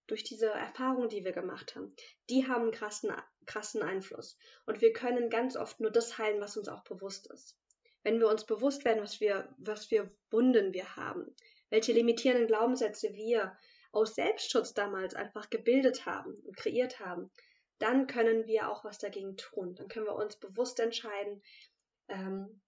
durch 0.08 0.24
diese 0.24 0.48
Erfahrungen, 0.48 1.10
die 1.10 1.24
wir 1.24 1.32
gemacht 1.32 1.76
haben, 1.76 1.96
die 2.30 2.48
haben 2.48 2.64
einen 2.64 2.72
krassen, 2.72 3.12
krassen 3.46 3.82
Einfluss. 3.82 4.38
Und 4.66 4.82
wir 4.82 4.94
können 4.94 5.30
ganz 5.30 5.56
oft 5.56 5.80
nur 5.80 5.92
das 5.92 6.18
heilen, 6.18 6.42
was 6.42 6.58
uns 6.58 6.68
auch 6.68 6.84
bewusst 6.84 7.28
ist. 7.32 7.58
Wenn 8.04 8.20
wir 8.20 8.28
uns 8.28 8.46
bewusst 8.46 8.86
werden, 8.86 9.02
was 9.02 9.22
wir, 9.22 9.54
was 9.58 9.86
für 9.86 10.12
Wunden 10.30 10.74
wir 10.74 10.96
haben, 10.96 11.36
welche 11.70 11.94
limitierenden 11.94 12.48
Glaubenssätze 12.48 13.14
wir 13.14 13.58
aus 13.92 14.16
Selbstschutz 14.16 14.74
damals 14.74 15.16
einfach 15.16 15.50
gebildet 15.50 16.06
haben 16.06 16.36
und 16.46 16.58
kreiert 16.58 17.00
haben, 17.00 17.32
dann 17.80 18.08
können 18.08 18.46
wir 18.46 18.70
auch 18.70 18.84
was 18.84 18.98
dagegen 18.98 19.38
tun. 19.38 19.76
Dann 19.76 19.88
können 19.88 20.06
wir 20.06 20.16
uns 20.16 20.36
bewusst 20.38 20.80
entscheiden, 20.80 21.42
ähm, 22.08 22.62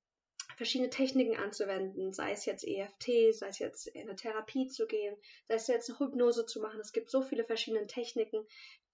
verschiedene 0.57 0.89
Techniken 0.89 1.35
anzuwenden, 1.35 2.13
sei 2.13 2.31
es 2.31 2.45
jetzt 2.45 2.65
EFT, 2.65 3.33
sei 3.33 3.47
es 3.47 3.59
jetzt 3.59 3.87
in 3.87 4.03
eine 4.03 4.15
Therapie 4.15 4.67
zu 4.67 4.87
gehen, 4.87 5.15
sei 5.47 5.55
es 5.55 5.67
jetzt 5.67 5.89
eine 5.89 5.99
Hypnose 5.99 6.45
zu 6.45 6.61
machen. 6.61 6.79
Es 6.79 6.93
gibt 6.93 7.09
so 7.09 7.21
viele 7.21 7.43
verschiedene 7.43 7.87
Techniken, 7.87 8.45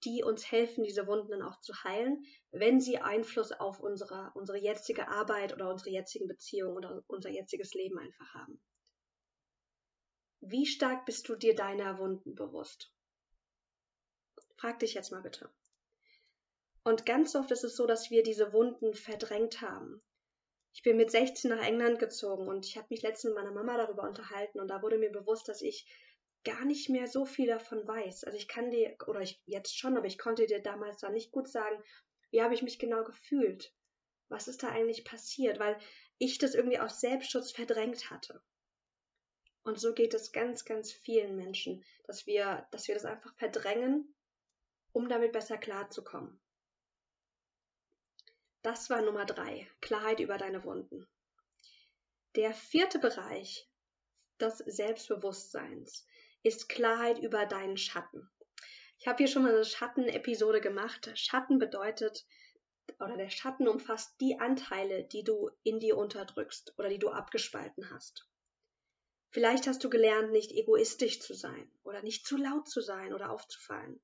die 0.04 0.24
uns 0.24 0.52
helfen, 0.52 0.84
diese 0.84 1.08
Wunden 1.08 1.32
dann 1.32 1.42
auch 1.42 1.60
zu 1.62 1.74
heilen, 1.84 2.26
wenn 2.52 2.82
sie 2.82 2.98
Einfluss 2.98 3.52
auf 3.52 3.80
unsere, 3.80 4.32
unsere 4.34 4.58
jetzige 4.58 5.08
Arbeit 5.08 5.54
oder 5.54 5.70
unsere 5.70 5.92
jetzigen 5.92 6.28
Beziehungen 6.28 6.76
oder 6.76 7.04
unser 7.08 7.30
jetziges 7.30 7.74
Leben 7.74 8.00
einfach 8.00 8.34
haben. 8.34 8.62
Wie 10.42 10.66
stark 10.66 11.06
bist 11.06 11.30
du 11.30 11.36
dir 11.36 11.56
deiner 11.56 12.00
Wunden 12.00 12.34
bewusst? 12.34 12.92
Frag 14.58 14.80
dich 14.80 14.94
jetzt 14.96 15.12
mal 15.12 15.22
bitte. 15.22 15.50
Und 16.84 17.06
ganz 17.06 17.36
oft 17.36 17.52
ist 17.52 17.64
es 17.64 17.76
so, 17.76 17.86
dass 17.86 18.10
wir 18.10 18.24
diese 18.24 18.54
Wunden 18.54 18.96
verdrängt 18.96 19.62
haben. 19.62 20.02
Ich 20.74 20.84
bin 20.84 20.98
mit 20.98 21.12
16 21.12 21.52
nach 21.52 21.64
England 21.64 22.00
gezogen 22.00 22.48
und 22.48 22.66
ich 22.66 22.78
habe 22.78 22.88
mich 22.90 23.02
letztens 23.02 23.36
mit 23.36 23.44
meiner 23.44 23.54
Mama 23.54 23.78
darüber 23.78 24.04
unterhalten 24.04 24.60
und 24.60 24.68
da 24.70 24.82
wurde 24.82 24.98
mir 24.98 25.12
bewusst, 25.12 25.48
dass 25.48 25.62
ich 25.62 25.86
gar 26.44 26.66
nicht 26.66 26.90
mehr 26.90 27.08
so 27.08 27.26
viel 27.26 27.48
davon 27.48 27.88
weiß. 27.88 28.24
Also 28.24 28.38
ich 28.38 28.48
kann 28.48 28.72
dir, 28.72 28.96
oder 29.08 29.22
ich 29.22 29.42
jetzt 29.46 29.78
schon, 29.78 29.98
aber 29.98 30.08
ich 30.08 30.18
konnte 30.18 30.46
dir 30.46 30.62
damals 30.62 30.98
da 30.98 31.10
nicht 31.10 31.32
gut 31.32 31.48
sagen, 31.48 31.82
wie 32.32 32.42
habe 32.42 32.54
ich 32.54 32.64
mich 32.64 32.80
genau 32.80 33.04
gefühlt? 33.04 33.74
Was 34.30 34.48
ist 34.48 34.64
da 34.64 34.70
eigentlich 34.70 35.04
passiert? 35.04 35.60
Weil 35.60 35.78
ich 36.18 36.38
das 36.38 36.56
irgendwie 36.56 36.80
aus 36.80 37.02
Selbstschutz 37.02 37.52
verdrängt 37.52 38.10
hatte. 38.10 38.42
Und 39.64 39.80
so 39.80 39.94
geht 39.94 40.14
es 40.14 40.32
ganz, 40.32 40.66
ganz 40.66 40.92
vielen 40.92 41.36
Menschen, 41.36 41.84
dass 42.06 42.26
wir, 42.26 42.68
dass 42.72 42.88
wir 42.88 42.96
das 42.96 43.06
einfach 43.06 43.36
verdrängen, 43.36 44.16
um 44.92 45.08
damit 45.08 45.34
besser 45.34 45.58
klarzukommen. 45.58 46.40
Das 48.64 48.90
war 48.90 49.02
Nummer 49.02 49.26
drei, 49.26 49.68
Klarheit 49.82 50.20
über 50.20 50.38
deine 50.38 50.64
Wunden. 50.64 51.08
Der 52.36 52.54
vierte 52.54 53.00
Bereich 53.00 53.68
des 54.40 54.60
Selbstbewusstseins 54.60 56.06
ist 56.44 56.70
Klarheit 56.70 57.20
über 57.20 57.46
deinen 57.46 57.78
Schatten. 57.78 58.30
Ich 59.00 59.08
habe 59.08 59.18
hier 59.18 59.28
schon 59.28 59.44
mal 59.44 59.54
eine 59.54 59.66
Schatten-Episode 59.66 60.62
gemacht. 60.62 61.10
Schatten 61.16 61.60
bedeutet, 61.60 62.26
oder 63.00 63.18
der 63.18 63.30
Schatten 63.30 63.68
umfasst 63.68 64.16
die 64.22 64.40
Anteile, 64.40 65.04
die 65.06 65.24
du 65.24 65.50
in 65.64 65.80
dir 65.80 65.98
unterdrückst 65.98 66.74
oder 66.78 66.90
die 66.90 67.00
du 67.00 67.10
abgespalten 67.10 67.90
hast. 67.90 68.28
Vielleicht 69.30 69.68
hast 69.68 69.84
du 69.84 69.90
gelernt, 69.90 70.32
nicht 70.32 70.52
egoistisch 70.52 71.22
zu 71.22 71.34
sein 71.34 71.72
oder 71.84 72.02
nicht 72.04 72.28
zu 72.28 72.38
laut 72.38 72.68
zu 72.68 72.82
sein 72.82 73.14
oder 73.14 73.32
aufzufallen. 73.32 74.02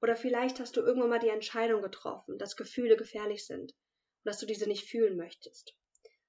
Oder 0.00 0.16
vielleicht 0.16 0.60
hast 0.60 0.76
du 0.76 0.80
irgendwann 0.80 1.10
mal 1.10 1.18
die 1.18 1.28
Entscheidung 1.28 1.82
getroffen, 1.82 2.38
dass 2.38 2.56
Gefühle 2.56 2.96
gefährlich 2.96 3.46
sind 3.46 3.72
und 3.72 4.24
dass 4.24 4.38
du 4.38 4.46
diese 4.46 4.68
nicht 4.68 4.88
fühlen 4.88 5.16
möchtest. 5.16 5.76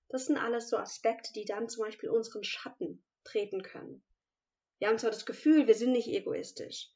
Das 0.10 0.26
sind 0.26 0.38
alles 0.38 0.70
so 0.70 0.78
Aspekte, 0.78 1.34
die 1.34 1.46
dann 1.46 1.70
zum 1.70 1.86
Beispiel 1.86 2.10
unseren 2.10 2.44
Schatten 2.44 3.04
treten 3.24 3.64
können. 3.64 4.04
Wir 4.84 4.90
haben 4.90 5.00
zwar 5.00 5.12
das 5.12 5.26
Gefühl, 5.26 5.66
wir 5.66 5.76
sind 5.76 5.94
nicht 5.94 6.10
egoistisch. 6.10 6.90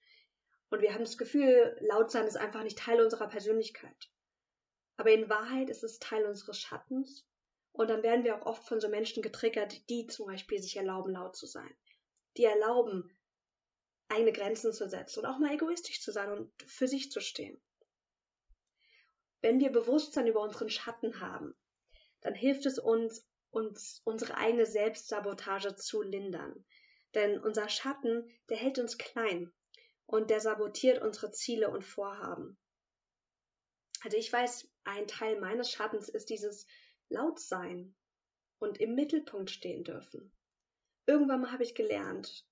Und 0.69 0.81
wir 0.81 0.93
haben 0.93 1.05
das 1.05 1.17
Gefühl, 1.17 1.77
laut 1.79 2.11
sein 2.11 2.27
ist 2.27 2.35
einfach 2.35 2.63
nicht 2.63 2.77
Teil 2.77 2.99
unserer 2.99 3.29
Persönlichkeit. 3.29 4.11
Aber 4.97 5.09
in 5.13 5.29
Wahrheit 5.29 5.69
ist 5.69 5.85
es 5.85 5.97
Teil 5.97 6.25
unseres 6.25 6.59
Schattens 6.59 7.25
und 7.71 7.89
dann 7.89 8.03
werden 8.03 8.25
wir 8.25 8.35
auch 8.35 8.45
oft 8.45 8.67
von 8.67 8.81
so 8.81 8.89
Menschen 8.89 9.23
getriggert, 9.23 9.89
die 9.89 10.05
zum 10.05 10.25
Beispiel 10.25 10.61
sich 10.61 10.75
erlauben, 10.75 11.13
laut 11.13 11.37
zu 11.37 11.45
sein. 11.45 11.73
Die 12.35 12.43
erlauben, 12.43 13.17
eigene 14.09 14.33
Grenzen 14.33 14.73
zu 14.73 14.89
setzen 14.89 15.21
und 15.21 15.25
auch 15.25 15.39
mal 15.39 15.53
egoistisch 15.53 16.01
zu 16.01 16.11
sein 16.11 16.29
und 16.29 16.51
für 16.63 16.89
sich 16.89 17.09
zu 17.09 17.21
stehen. 17.21 17.57
Wenn 19.39 19.61
wir 19.61 19.71
Bewusstsein 19.71 20.27
über 20.27 20.41
unseren 20.41 20.69
Schatten 20.69 21.21
haben, 21.21 21.55
dann 22.19 22.35
hilft 22.35 22.65
es 22.65 22.79
uns, 22.79 23.25
uns 23.49 24.01
unsere 24.03 24.35
eigene 24.35 24.65
Selbstsabotage 24.65 25.77
zu 25.77 26.01
lindern. 26.01 26.65
Denn 27.13 27.39
unser 27.39 27.69
Schatten, 27.69 28.29
der 28.49 28.57
hält 28.57 28.79
uns 28.79 28.97
klein 28.97 29.51
und 30.05 30.29
der 30.29 30.39
sabotiert 30.39 31.01
unsere 31.01 31.31
Ziele 31.31 31.69
und 31.69 31.83
Vorhaben. 31.83 32.57
Also 34.01 34.17
ich 34.17 34.31
weiß, 34.31 34.69
ein 34.83 35.07
Teil 35.07 35.39
meines 35.39 35.71
Schattens 35.71 36.09
ist 36.09 36.29
dieses 36.29 36.67
laut 37.09 37.39
sein 37.39 37.95
und 38.59 38.79
im 38.79 38.95
Mittelpunkt 38.95 39.49
stehen 39.49 39.83
dürfen. 39.83 40.31
Irgendwann 41.05 41.41
mal 41.41 41.51
habe 41.51 41.63
ich 41.63 41.75
gelernt, 41.75 42.45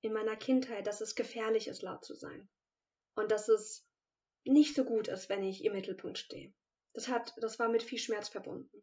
in 0.00 0.12
meiner 0.12 0.36
Kindheit, 0.36 0.86
dass 0.86 1.00
es 1.00 1.14
gefährlich 1.14 1.68
ist, 1.68 1.82
laut 1.82 2.04
zu 2.04 2.14
sein. 2.14 2.48
Und 3.14 3.30
dass 3.30 3.48
es 3.48 3.86
nicht 4.44 4.74
so 4.74 4.84
gut 4.84 5.08
ist, 5.08 5.28
wenn 5.28 5.44
ich 5.44 5.64
im 5.64 5.72
Mittelpunkt 5.74 6.18
stehe. 6.18 6.52
Das 6.92 7.08
hat, 7.08 7.34
das 7.40 7.58
war 7.58 7.68
mit 7.68 7.82
viel 7.82 7.98
Schmerz 7.98 8.28
verbunden. 8.28 8.82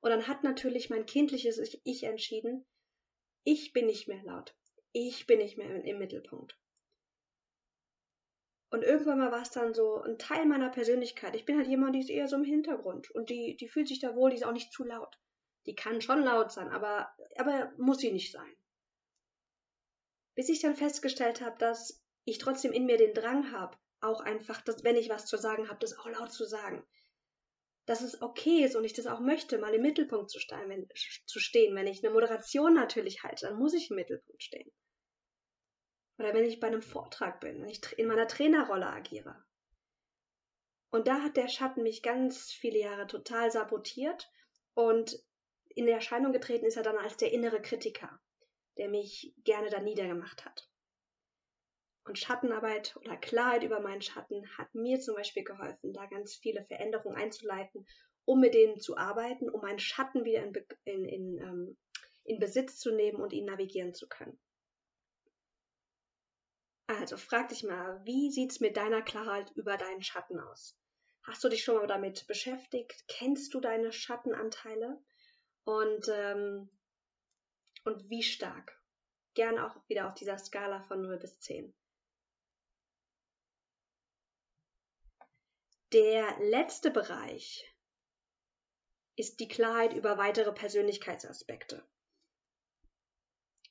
Und 0.00 0.10
dann 0.10 0.26
hat 0.26 0.42
natürlich 0.42 0.90
mein 0.90 1.06
kindliches 1.06 1.58
Ich 1.84 2.02
entschieden, 2.02 2.66
ich 3.50 3.72
bin 3.72 3.86
nicht 3.86 4.08
mehr 4.08 4.22
laut. 4.24 4.54
Ich 4.92 5.26
bin 5.26 5.38
nicht 5.38 5.56
mehr 5.56 5.82
im 5.82 5.98
Mittelpunkt. 5.98 6.58
Und 8.70 8.82
irgendwann 8.82 9.18
mal 9.18 9.32
war 9.32 9.40
es 9.40 9.50
dann 9.50 9.72
so 9.72 10.02
ein 10.02 10.18
Teil 10.18 10.44
meiner 10.44 10.68
Persönlichkeit. 10.68 11.34
Ich 11.34 11.46
bin 11.46 11.56
halt 11.56 11.66
jemand, 11.66 11.94
die 11.94 12.00
ist 12.00 12.10
eher 12.10 12.28
so 12.28 12.36
im 12.36 12.44
Hintergrund 12.44 13.10
und 13.12 13.30
die, 13.30 13.56
die 13.56 13.68
fühlt 13.68 13.88
sich 13.88 14.00
da 14.00 14.14
wohl, 14.14 14.28
die 14.28 14.36
ist 14.36 14.44
auch 14.44 14.52
nicht 14.52 14.70
zu 14.70 14.84
laut. 14.84 15.18
Die 15.64 15.74
kann 15.74 16.02
schon 16.02 16.22
laut 16.22 16.52
sein, 16.52 16.68
aber, 16.68 17.08
aber 17.38 17.72
muss 17.78 17.98
sie 17.98 18.12
nicht 18.12 18.32
sein. 18.32 18.56
Bis 20.34 20.50
ich 20.50 20.60
dann 20.60 20.76
festgestellt 20.76 21.40
habe, 21.40 21.56
dass 21.56 22.04
ich 22.26 22.36
trotzdem 22.36 22.72
in 22.72 22.84
mir 22.84 22.98
den 22.98 23.14
Drang 23.14 23.50
habe, 23.50 23.78
auch 24.02 24.20
einfach, 24.20 24.60
dass, 24.60 24.84
wenn 24.84 24.96
ich 24.96 25.08
was 25.08 25.24
zu 25.24 25.38
sagen 25.38 25.70
habe, 25.70 25.80
das 25.80 25.98
auch 25.98 26.06
laut 26.06 26.32
zu 26.32 26.44
sagen. 26.44 26.86
Dass 27.88 28.02
es 28.02 28.20
okay 28.20 28.64
ist 28.64 28.76
und 28.76 28.84
ich 28.84 28.92
das 28.92 29.06
auch 29.06 29.20
möchte, 29.20 29.56
mal 29.56 29.72
im 29.72 29.80
Mittelpunkt 29.80 30.30
zu 30.30 30.38
stehen. 30.38 30.68
Wenn, 30.68 30.86
zu 31.24 31.40
stehen. 31.40 31.74
wenn 31.74 31.86
ich 31.86 32.04
eine 32.04 32.12
Moderation 32.12 32.74
natürlich 32.74 33.22
halte, 33.22 33.46
dann 33.46 33.58
muss 33.58 33.72
ich 33.72 33.88
im 33.88 33.96
Mittelpunkt 33.96 34.42
stehen. 34.42 34.70
Oder 36.18 36.34
wenn 36.34 36.44
ich 36.44 36.60
bei 36.60 36.66
einem 36.66 36.82
Vortrag 36.82 37.40
bin, 37.40 37.62
wenn 37.62 37.70
ich 37.70 37.80
in 37.96 38.06
meiner 38.06 38.28
Trainerrolle 38.28 38.86
agiere. 38.86 39.42
Und 40.90 41.08
da 41.08 41.22
hat 41.22 41.38
der 41.38 41.48
Schatten 41.48 41.82
mich 41.82 42.02
ganz 42.02 42.52
viele 42.52 42.78
Jahre 42.78 43.06
total 43.06 43.50
sabotiert 43.50 44.30
und 44.74 45.18
in 45.68 45.88
Erscheinung 45.88 46.32
getreten 46.32 46.66
ist 46.66 46.76
er 46.76 46.82
dann 46.82 46.98
als 46.98 47.16
der 47.16 47.32
innere 47.32 47.62
Kritiker, 47.62 48.20
der 48.76 48.90
mich 48.90 49.34
gerne 49.44 49.70
da 49.70 49.80
niedergemacht 49.80 50.44
hat. 50.44 50.67
Und 52.08 52.18
Schattenarbeit 52.18 52.96
oder 52.96 53.18
Klarheit 53.18 53.62
über 53.62 53.80
meinen 53.80 54.00
Schatten 54.00 54.42
hat 54.56 54.74
mir 54.74 54.98
zum 54.98 55.14
Beispiel 55.14 55.44
geholfen, 55.44 55.92
da 55.92 56.06
ganz 56.06 56.36
viele 56.36 56.64
Veränderungen 56.64 57.18
einzuleiten, 57.18 57.86
um 58.24 58.40
mit 58.40 58.54
denen 58.54 58.80
zu 58.80 58.96
arbeiten, 58.96 59.50
um 59.50 59.60
meinen 59.60 59.78
Schatten 59.78 60.24
wieder 60.24 60.42
in, 60.42 60.54
in, 60.84 61.04
in, 61.04 61.38
ähm, 61.38 61.76
in 62.24 62.38
Besitz 62.38 62.78
zu 62.78 62.94
nehmen 62.94 63.20
und 63.20 63.34
ihn 63.34 63.44
navigieren 63.44 63.92
zu 63.92 64.08
können. 64.08 64.40
Also 66.86 67.18
frag 67.18 67.50
dich 67.50 67.62
mal, 67.62 68.02
wie 68.06 68.30
sieht's 68.30 68.58
mit 68.60 68.78
deiner 68.78 69.02
Klarheit 69.02 69.50
über 69.50 69.76
deinen 69.76 70.02
Schatten 70.02 70.40
aus? 70.40 70.78
Hast 71.24 71.44
du 71.44 71.50
dich 71.50 71.62
schon 71.62 71.76
mal 71.76 71.86
damit 71.86 72.26
beschäftigt? 72.26 73.04
Kennst 73.06 73.52
du 73.52 73.60
deine 73.60 73.92
Schattenanteile? 73.92 74.98
Und, 75.64 76.08
ähm, 76.10 76.70
und 77.84 78.08
wie 78.08 78.22
stark? 78.22 78.80
Gern 79.34 79.58
auch 79.58 79.76
wieder 79.88 80.08
auf 80.08 80.14
dieser 80.14 80.38
Skala 80.38 80.80
von 80.84 81.02
0 81.02 81.18
bis 81.18 81.38
10. 81.40 81.74
Der 85.92 86.38
letzte 86.40 86.90
Bereich 86.90 87.64
ist 89.16 89.40
die 89.40 89.48
Klarheit 89.48 89.94
über 89.94 90.18
weitere 90.18 90.52
Persönlichkeitsaspekte. 90.52 91.82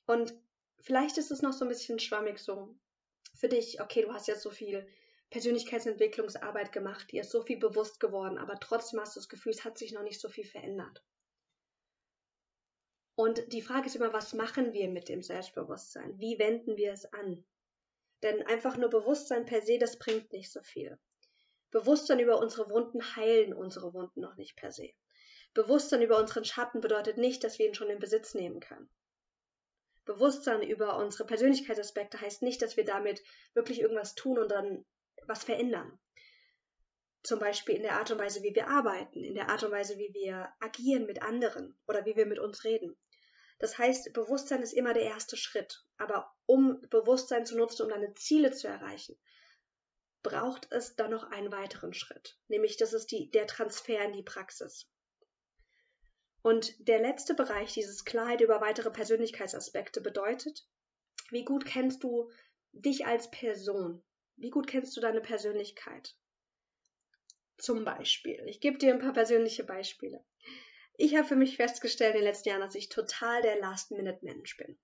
Und 0.04 0.34
vielleicht 0.80 1.16
ist 1.16 1.30
es 1.30 1.42
noch 1.42 1.52
so 1.52 1.64
ein 1.64 1.68
bisschen 1.68 2.00
schwammig 2.00 2.40
so 2.40 2.76
für 3.34 3.48
dich, 3.48 3.80
okay, 3.80 4.02
du 4.02 4.12
hast 4.12 4.26
jetzt 4.26 4.42
so 4.42 4.50
viel 4.50 4.88
Persönlichkeitsentwicklungsarbeit 5.30 6.72
gemacht, 6.72 7.12
dir 7.12 7.20
ist 7.20 7.30
so 7.30 7.42
viel 7.42 7.58
bewusst 7.58 8.00
geworden, 8.00 8.38
aber 8.38 8.58
trotzdem 8.58 8.98
hast 8.98 9.14
du 9.14 9.20
das 9.20 9.28
Gefühl, 9.28 9.52
es 9.52 9.64
hat 9.64 9.78
sich 9.78 9.92
noch 9.92 10.02
nicht 10.02 10.20
so 10.20 10.28
viel 10.28 10.46
verändert. 10.46 11.04
Und 13.14 13.52
die 13.52 13.62
Frage 13.62 13.86
ist 13.86 13.94
immer, 13.94 14.12
was 14.12 14.34
machen 14.34 14.72
wir 14.72 14.88
mit 14.88 15.08
dem 15.08 15.22
Selbstbewusstsein? 15.22 16.18
Wie 16.18 16.38
wenden 16.40 16.76
wir 16.76 16.92
es 16.92 17.04
an? 17.12 17.44
Denn 18.24 18.44
einfach 18.46 18.76
nur 18.76 18.90
Bewusstsein 18.90 19.46
per 19.46 19.62
se, 19.62 19.78
das 19.78 20.00
bringt 20.00 20.32
nicht 20.32 20.50
so 20.50 20.62
viel. 20.62 20.98
Bewusstsein 21.70 22.18
über 22.18 22.38
unsere 22.38 22.70
Wunden 22.70 23.16
heilen 23.16 23.52
unsere 23.52 23.92
Wunden 23.92 24.20
noch 24.20 24.36
nicht 24.36 24.56
per 24.56 24.72
se. 24.72 24.90
Bewusstsein 25.54 26.02
über 26.02 26.18
unseren 26.18 26.44
Schatten 26.44 26.80
bedeutet 26.80 27.18
nicht, 27.18 27.44
dass 27.44 27.58
wir 27.58 27.66
ihn 27.66 27.74
schon 27.74 27.90
in 27.90 27.98
Besitz 27.98 28.34
nehmen 28.34 28.60
können. 28.60 28.88
Bewusstsein 30.04 30.62
über 30.62 30.96
unsere 30.96 31.26
Persönlichkeitsaspekte 31.26 32.20
heißt 32.20 32.42
nicht, 32.42 32.62
dass 32.62 32.76
wir 32.76 32.84
damit 32.84 33.22
wirklich 33.52 33.80
irgendwas 33.80 34.14
tun 34.14 34.38
und 34.38 34.50
dann 34.50 34.86
was 35.26 35.44
verändern. 35.44 35.98
Zum 37.22 37.38
Beispiel 37.38 37.74
in 37.74 37.82
der 37.82 37.98
Art 37.98 38.10
und 38.10 38.18
Weise, 38.18 38.42
wie 38.42 38.54
wir 38.54 38.68
arbeiten, 38.68 39.22
in 39.22 39.34
der 39.34 39.50
Art 39.50 39.62
und 39.64 39.70
Weise, 39.70 39.98
wie 39.98 40.14
wir 40.14 40.48
agieren 40.60 41.04
mit 41.04 41.20
anderen 41.20 41.78
oder 41.86 42.06
wie 42.06 42.16
wir 42.16 42.24
mit 42.24 42.38
uns 42.38 42.64
reden. 42.64 42.96
Das 43.58 43.76
heißt, 43.76 44.12
Bewusstsein 44.12 44.62
ist 44.62 44.72
immer 44.72 44.94
der 44.94 45.02
erste 45.02 45.36
Schritt. 45.36 45.84
Aber 45.98 46.32
um 46.46 46.80
Bewusstsein 46.88 47.44
zu 47.44 47.58
nutzen, 47.58 47.82
um 47.82 47.88
deine 47.88 48.14
Ziele 48.14 48.52
zu 48.52 48.68
erreichen, 48.68 49.18
braucht 50.22 50.70
es 50.72 50.96
dann 50.96 51.10
noch 51.10 51.30
einen 51.30 51.52
weiteren 51.52 51.94
Schritt. 51.94 52.38
Nämlich, 52.48 52.76
das 52.76 52.92
ist 52.92 53.10
die, 53.10 53.30
der 53.30 53.46
Transfer 53.46 54.04
in 54.04 54.12
die 54.12 54.22
Praxis. 54.22 54.88
Und 56.42 56.74
der 56.86 57.00
letzte 57.00 57.34
Bereich, 57.34 57.72
dieses 57.72 58.04
Klarheit 58.04 58.40
über 58.40 58.60
weitere 58.60 58.90
Persönlichkeitsaspekte, 58.90 60.00
bedeutet, 60.00 60.66
wie 61.30 61.44
gut 61.44 61.64
kennst 61.64 62.04
du 62.04 62.30
dich 62.72 63.06
als 63.06 63.30
Person? 63.30 64.02
Wie 64.36 64.50
gut 64.50 64.66
kennst 64.66 64.96
du 64.96 65.00
deine 65.00 65.20
Persönlichkeit? 65.20 66.16
Zum 67.58 67.84
Beispiel, 67.84 68.40
ich 68.46 68.60
gebe 68.60 68.78
dir 68.78 68.94
ein 68.94 69.00
paar 69.00 69.12
persönliche 69.12 69.64
Beispiele. 69.64 70.24
Ich 70.96 71.16
habe 71.16 71.26
für 71.26 71.36
mich 71.36 71.56
festgestellt 71.56 72.14
in 72.14 72.20
den 72.20 72.28
letzten 72.28 72.48
Jahren, 72.48 72.60
dass 72.60 72.74
ich 72.74 72.88
total 72.88 73.42
der 73.42 73.58
Last-Minute-Mensch 73.58 74.56
bin. 74.56 74.78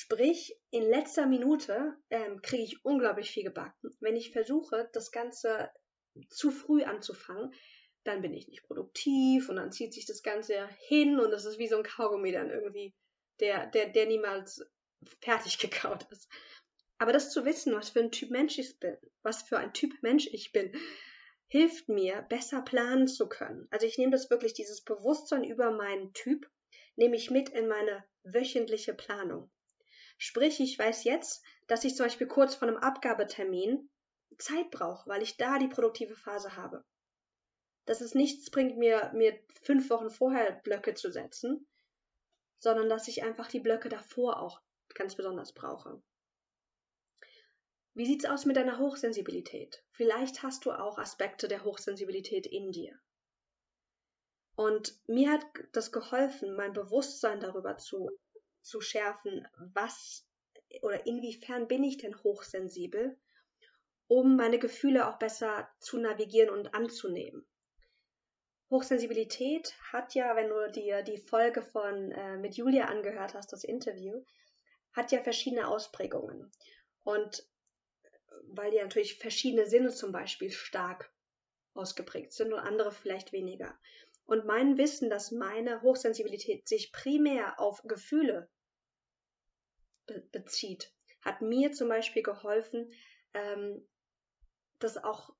Sprich, 0.00 0.56
in 0.70 0.88
letzter 0.88 1.26
Minute 1.26 1.96
ähm, 2.08 2.40
kriege 2.40 2.62
ich 2.62 2.84
unglaublich 2.84 3.32
viel 3.32 3.42
gebacken. 3.42 3.90
Wenn 3.98 4.14
ich 4.14 4.30
versuche, 4.30 4.88
das 4.92 5.10
Ganze 5.10 5.72
zu 6.30 6.52
früh 6.52 6.84
anzufangen, 6.84 7.52
dann 8.04 8.22
bin 8.22 8.32
ich 8.32 8.46
nicht 8.46 8.62
produktiv 8.62 9.48
und 9.48 9.56
dann 9.56 9.72
zieht 9.72 9.92
sich 9.92 10.06
das 10.06 10.22
Ganze 10.22 10.68
hin 10.86 11.18
und 11.18 11.32
das 11.32 11.46
ist 11.46 11.58
wie 11.58 11.66
so 11.66 11.78
ein 11.78 11.82
Kaugummi 11.82 12.30
dann 12.30 12.48
irgendwie, 12.48 12.94
der, 13.40 13.66
der, 13.66 13.88
der 13.88 14.06
niemals 14.06 14.64
fertig 15.20 15.58
gekaut 15.58 16.06
ist. 16.12 16.28
Aber 16.98 17.12
das 17.12 17.32
zu 17.32 17.44
wissen, 17.44 17.74
was 17.74 17.90
für 17.90 17.98
ein 17.98 18.12
Typ 18.12 18.30
Mensch 18.30 18.56
ich 18.56 18.78
bin, 18.78 18.96
was 19.22 19.42
für 19.42 19.58
ein 19.58 19.72
Typ 19.72 20.00
Mensch 20.02 20.28
ich 20.28 20.52
bin, 20.52 20.70
hilft 21.48 21.88
mir, 21.88 22.22
besser 22.22 22.62
planen 22.62 23.08
zu 23.08 23.28
können. 23.28 23.66
Also 23.72 23.84
ich 23.84 23.98
nehme 23.98 24.12
das 24.12 24.30
wirklich, 24.30 24.52
dieses 24.52 24.80
Bewusstsein 24.80 25.42
über 25.42 25.72
meinen 25.72 26.12
Typ, 26.12 26.48
nehme 26.94 27.16
ich 27.16 27.32
mit 27.32 27.48
in 27.48 27.66
meine 27.66 28.04
wöchentliche 28.22 28.94
Planung. 28.94 29.50
Sprich, 30.18 30.60
ich 30.60 30.78
weiß 30.78 31.04
jetzt, 31.04 31.42
dass 31.66 31.84
ich 31.84 31.96
zum 31.96 32.06
Beispiel 32.06 32.26
kurz 32.26 32.54
vor 32.54 32.68
einem 32.68 32.76
Abgabetermin 32.76 33.88
Zeit 34.38 34.70
brauche, 34.70 35.08
weil 35.08 35.22
ich 35.22 35.36
da 35.36 35.58
die 35.58 35.68
produktive 35.68 36.14
Phase 36.14 36.56
habe 36.56 36.84
dass 37.88 38.02
es 38.02 38.14
nichts 38.14 38.50
bringt, 38.50 38.76
mir, 38.76 39.10
mir 39.14 39.38
fünf 39.62 39.88
Wochen 39.88 40.10
vorher 40.10 40.52
Blöcke 40.52 40.92
zu 40.92 41.10
setzen, 41.10 41.66
sondern 42.58 42.90
dass 42.90 43.08
ich 43.08 43.22
einfach 43.22 43.48
die 43.48 43.60
Blöcke 43.60 43.88
davor 43.88 44.42
auch 44.42 44.60
ganz 44.94 45.16
besonders 45.16 45.54
brauche. 45.54 46.02
Wie 47.94 48.04
sieht's 48.04 48.26
aus 48.26 48.44
mit 48.44 48.56
deiner 48.56 48.78
Hochsensibilität? 48.78 49.82
Vielleicht 49.92 50.42
hast 50.42 50.66
du 50.66 50.72
auch 50.72 50.98
Aspekte 50.98 51.48
der 51.48 51.64
Hochsensibilität 51.64 52.46
in 52.46 52.72
dir. 52.72 52.94
Und 54.54 55.00
mir 55.06 55.32
hat 55.32 55.46
das 55.72 55.90
geholfen, 55.90 56.56
mein 56.56 56.74
Bewusstsein 56.74 57.40
darüber 57.40 57.78
zu, 57.78 58.10
zu 58.62 58.80
schärfen, 58.80 59.46
was 59.74 60.26
oder 60.82 61.06
inwiefern 61.06 61.66
bin 61.66 61.82
ich 61.82 61.98
denn 61.98 62.22
hochsensibel, 62.22 63.18
um 64.06 64.36
meine 64.36 64.58
Gefühle 64.58 65.08
auch 65.08 65.18
besser 65.18 65.68
zu 65.78 65.98
navigieren 65.98 66.50
und 66.50 66.74
anzunehmen. 66.74 67.46
Hochsensibilität 68.70 69.74
hat 69.92 70.14
ja, 70.14 70.36
wenn 70.36 70.50
du 70.50 70.70
dir 70.70 71.02
die 71.02 71.16
Folge 71.16 71.62
von 71.62 72.12
äh, 72.12 72.36
mit 72.36 72.56
Julia 72.56 72.84
angehört 72.86 73.34
hast, 73.34 73.52
das 73.52 73.64
Interview, 73.64 74.22
hat 74.92 75.10
ja 75.10 75.22
verschiedene 75.22 75.68
Ausprägungen. 75.68 76.50
Und 77.02 77.40
äh, 78.02 78.08
weil 78.48 78.74
ja 78.74 78.82
natürlich 78.82 79.18
verschiedene 79.18 79.66
Sinne 79.66 79.90
zum 79.90 80.12
Beispiel 80.12 80.50
stark 80.50 81.10
ausgeprägt 81.72 82.32
sind 82.32 82.52
und 82.52 82.58
andere 82.58 82.92
vielleicht 82.92 83.32
weniger. 83.32 83.78
Und 84.28 84.44
mein 84.44 84.76
Wissen, 84.76 85.08
dass 85.08 85.30
meine 85.30 85.80
Hochsensibilität 85.80 86.68
sich 86.68 86.92
primär 86.92 87.58
auf 87.58 87.82
Gefühle 87.84 88.50
be 90.06 90.20
bezieht, 90.32 90.92
hat 91.22 91.40
mir 91.40 91.72
zum 91.72 91.88
Beispiel 91.88 92.22
geholfen, 92.22 92.92
ähm, 93.32 93.88
das 94.80 94.98
auch 94.98 95.34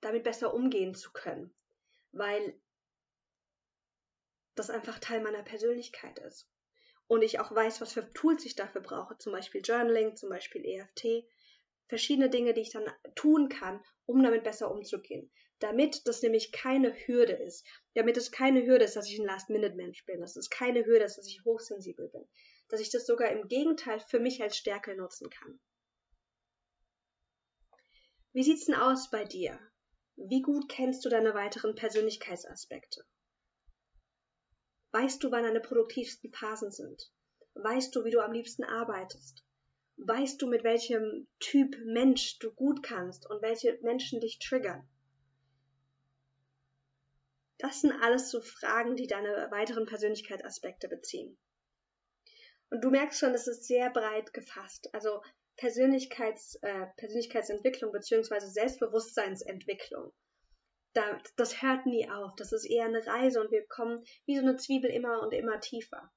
damit 0.00 0.24
besser 0.24 0.54
umgehen 0.54 0.94
zu 0.94 1.12
können. 1.12 1.54
Weil 2.12 2.58
das 4.54 4.70
einfach 4.70 4.98
Teil 5.00 5.20
meiner 5.20 5.42
Persönlichkeit 5.42 6.18
ist. 6.20 6.48
Und 7.08 7.20
ich 7.20 7.40
auch 7.40 7.54
weiß, 7.54 7.82
was 7.82 7.92
für 7.92 8.10
Tools 8.14 8.46
ich 8.46 8.56
dafür 8.56 8.80
brauche, 8.80 9.18
zum 9.18 9.32
Beispiel 9.32 9.60
Journaling, 9.62 10.16
zum 10.16 10.30
Beispiel 10.30 10.64
EFT, 10.64 11.28
verschiedene 11.88 12.30
Dinge, 12.30 12.54
die 12.54 12.62
ich 12.62 12.70
dann 12.70 12.90
tun 13.14 13.50
kann, 13.50 13.84
um 14.06 14.22
damit 14.22 14.44
besser 14.44 14.70
umzugehen. 14.70 15.30
Damit 15.60 16.06
das 16.06 16.22
nämlich 16.22 16.52
keine 16.52 16.92
Hürde 17.06 17.34
ist. 17.34 17.66
Damit 17.94 18.16
es 18.16 18.32
keine 18.32 18.66
Hürde 18.66 18.86
ist, 18.86 18.96
dass 18.96 19.08
ich 19.08 19.18
ein 19.18 19.26
Last-Minute-Mensch 19.26 20.04
bin. 20.06 20.20
Dass 20.20 20.36
es 20.36 20.50
keine 20.50 20.84
Hürde 20.84 21.04
ist, 21.04 21.16
dass 21.16 21.26
ich 21.26 21.44
hochsensibel 21.44 22.08
bin. 22.08 22.26
Dass 22.68 22.80
ich 22.80 22.90
das 22.90 23.06
sogar 23.06 23.30
im 23.30 23.46
Gegenteil 23.46 24.00
für 24.00 24.20
mich 24.20 24.42
als 24.42 24.56
Stärke 24.56 24.96
nutzen 24.96 25.30
kann. 25.30 25.60
Wie 28.32 28.42
sieht's 28.42 28.66
denn 28.66 28.74
aus 28.74 29.10
bei 29.10 29.24
dir? 29.24 29.58
Wie 30.16 30.42
gut 30.42 30.68
kennst 30.68 31.04
du 31.04 31.08
deine 31.08 31.34
weiteren 31.34 31.74
Persönlichkeitsaspekte? 31.74 33.04
Weißt 34.92 35.22
du, 35.22 35.30
wann 35.30 35.44
deine 35.44 35.60
produktivsten 35.60 36.32
Phasen 36.32 36.70
sind? 36.70 37.12
Weißt 37.54 37.94
du, 37.94 38.04
wie 38.04 38.10
du 38.10 38.20
am 38.20 38.32
liebsten 38.32 38.64
arbeitest? 38.64 39.44
Weißt 39.96 40.42
du, 40.42 40.48
mit 40.48 40.64
welchem 40.64 41.28
Typ 41.38 41.76
Mensch 41.84 42.38
du 42.38 42.52
gut 42.52 42.82
kannst 42.82 43.28
und 43.28 43.40
welche 43.40 43.78
Menschen 43.82 44.20
dich 44.20 44.38
triggern? 44.38 44.88
Das 47.60 47.82
sind 47.82 47.92
alles 47.92 48.30
so 48.30 48.40
Fragen, 48.40 48.96
die 48.96 49.06
deine 49.06 49.48
weiteren 49.50 49.84
Persönlichkeitsaspekte 49.84 50.88
beziehen. 50.88 51.38
Und 52.70 52.82
du 52.82 52.90
merkst 52.90 53.20
schon, 53.20 53.34
es 53.34 53.46
ist 53.46 53.66
sehr 53.66 53.90
breit 53.90 54.32
gefasst. 54.32 54.88
Also 54.94 55.22
Persönlichkeits, 55.56 56.54
äh, 56.62 56.86
Persönlichkeitsentwicklung 56.96 57.92
bzw. 57.92 58.40
Selbstbewusstseinsentwicklung. 58.40 60.10
Da, 60.94 61.20
das 61.36 61.60
hört 61.60 61.84
nie 61.84 62.08
auf. 62.08 62.34
Das 62.36 62.52
ist 62.52 62.64
eher 62.64 62.86
eine 62.86 63.06
Reise 63.06 63.42
und 63.42 63.50
wir 63.50 63.66
kommen 63.66 64.02
wie 64.24 64.36
so 64.36 64.42
eine 64.42 64.56
Zwiebel 64.56 64.90
immer 64.90 65.20
und 65.20 65.34
immer 65.34 65.60
tiefer. 65.60 66.10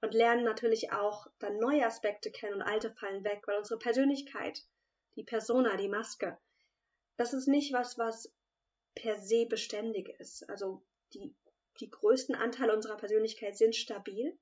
Und 0.00 0.12
lernen 0.12 0.44
natürlich 0.44 0.92
auch 0.92 1.28
dann 1.38 1.58
neue 1.58 1.86
Aspekte 1.86 2.32
kennen 2.32 2.54
und 2.54 2.62
alte 2.62 2.92
fallen 2.94 3.22
weg, 3.22 3.42
weil 3.46 3.58
unsere 3.58 3.78
Persönlichkeit, 3.78 4.58
die 5.14 5.24
Persona, 5.24 5.76
die 5.76 5.88
Maske, 5.88 6.36
das 7.16 7.32
ist 7.32 7.46
nicht 7.46 7.72
was, 7.72 7.96
was 7.96 8.32
per 8.94 9.18
se 9.18 9.46
beständig 9.46 10.08
ist. 10.20 10.48
Also 10.48 10.82
die, 11.14 11.34
die 11.80 11.90
größten 11.90 12.34
Anteile 12.34 12.74
unserer 12.74 12.96
Persönlichkeit 12.96 13.56
sind 13.56 13.74
stabil, 13.74 14.38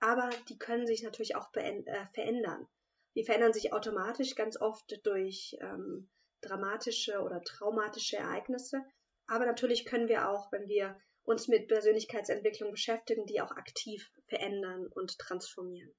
aber 0.00 0.30
die 0.48 0.58
können 0.58 0.86
sich 0.86 1.02
natürlich 1.02 1.36
auch 1.36 1.52
äh, 1.54 2.06
verändern. 2.12 2.66
Die 3.14 3.24
verändern 3.24 3.52
sich 3.52 3.72
automatisch 3.72 4.34
ganz 4.34 4.60
oft 4.60 5.00
durch 5.04 5.56
ähm, 5.60 6.10
dramatische 6.42 7.20
oder 7.20 7.42
traumatische 7.42 8.16
Ereignisse. 8.16 8.84
Aber 9.26 9.46
natürlich 9.46 9.86
können 9.86 10.08
wir 10.08 10.30
auch, 10.30 10.52
wenn 10.52 10.68
wir 10.68 11.00
uns 11.24 11.48
mit 11.48 11.66
Persönlichkeitsentwicklung 11.68 12.70
beschäftigen, 12.70 13.26
die 13.26 13.40
auch 13.40 13.50
aktiv 13.50 14.12
verändern 14.28 14.86
und 14.86 15.18
transformieren. 15.18 15.92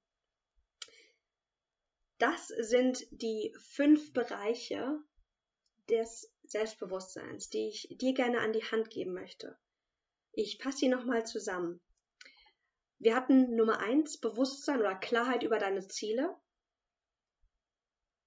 Das 2.18 2.48
sind 2.48 3.06
die 3.10 3.54
fünf 3.60 4.12
Bereiche 4.12 4.98
des 5.88 6.32
Selbstbewusstseins, 6.44 7.50
die 7.50 7.68
ich 7.68 7.88
dir 7.90 8.14
gerne 8.14 8.40
an 8.40 8.52
die 8.52 8.64
Hand 8.64 8.90
geben 8.90 9.12
möchte. 9.12 9.58
Ich 10.32 10.62
fasse 10.62 10.78
sie 10.78 10.88
nochmal 10.88 11.26
zusammen. 11.26 11.80
Wir 12.98 13.14
hatten 13.14 13.54
Nummer 13.54 13.78
eins 13.80 14.18
Bewusstsein 14.18 14.80
oder 14.80 14.94
Klarheit 14.94 15.42
über 15.42 15.58
deine 15.58 15.86
Ziele. 15.88 16.36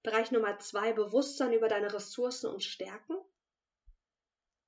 Bereich 0.02 0.30
Nummer 0.30 0.58
zwei 0.58 0.92
Bewusstsein 0.92 1.52
über 1.52 1.68
deine 1.68 1.92
Ressourcen 1.92 2.50
und 2.50 2.64
Stärken. 2.64 3.16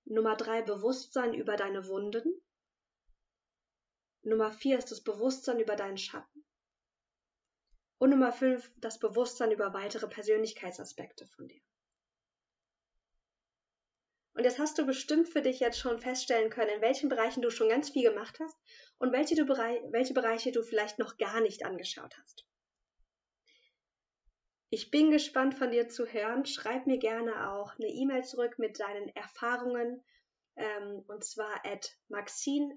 Nummer 0.05 0.37
drei 0.37 0.63
Bewusstsein 0.63 1.33
über 1.35 1.57
deine 1.57 1.87
Wunden. 1.89 2.41
Nummer 4.23 4.53
vier 4.53 4.79
ist 4.79 4.91
das 4.91 5.03
Bewusstsein 5.03 5.59
über 5.59 5.77
deinen 5.77 5.99
Schatten. 5.99 6.45
Und 7.99 8.11
Nummer 8.11 8.33
fünf 8.33 8.71
das 8.77 8.99
Bewusstsein 8.99 9.51
über 9.51 9.73
weitere 9.73 10.07
Persönlichkeitsaspekte 10.07 11.27
von 11.27 11.49
dir. 11.49 11.63
Und 14.35 14.45
jetzt 14.45 14.59
hast 14.59 14.77
du 14.79 14.85
bestimmt 14.85 15.29
für 15.29 15.43
dich 15.43 15.61
jetzt 15.61 15.79
schon 15.79 16.01
feststellen 16.01 16.51
können, 16.51 16.71
in 16.77 16.81
welchen 16.81 17.09
Bereichen 17.09 17.41
du 17.41 17.51
schon 17.51 17.69
ganz 17.69 17.91
viel 17.91 18.09
gemacht 18.09 18.39
hast 18.41 18.57
und 18.99 19.13
welche, 19.13 19.37
du, 19.37 19.47
welche 19.47 20.13
Bereiche 20.13 20.51
du 20.51 20.63
vielleicht 20.63 20.99
noch 20.99 21.17
gar 21.17 21.41
nicht 21.41 21.65
angeschaut 21.65 22.17
hast. 22.19 22.45
Ich 24.71 24.91
bin 24.91 25.13
gespannt 25.13 25.55
von 25.55 25.71
dir 25.71 25.89
zu 25.89 26.07
hören. 26.07 26.47
Schreib 26.47 26.89
mir 26.89 26.99
gerne 26.99 27.53
auch 27.53 27.79
eine 27.79 27.87
E-Mail 27.87 28.25
zurück 28.25 28.59
mit 28.59 28.81
deinen 28.81 29.09
Erfahrungen 29.15 30.05
ähm, 30.57 31.05
und 31.07 31.25
zwar 31.25 31.65
at 31.65 31.97
maxine, 32.09 32.77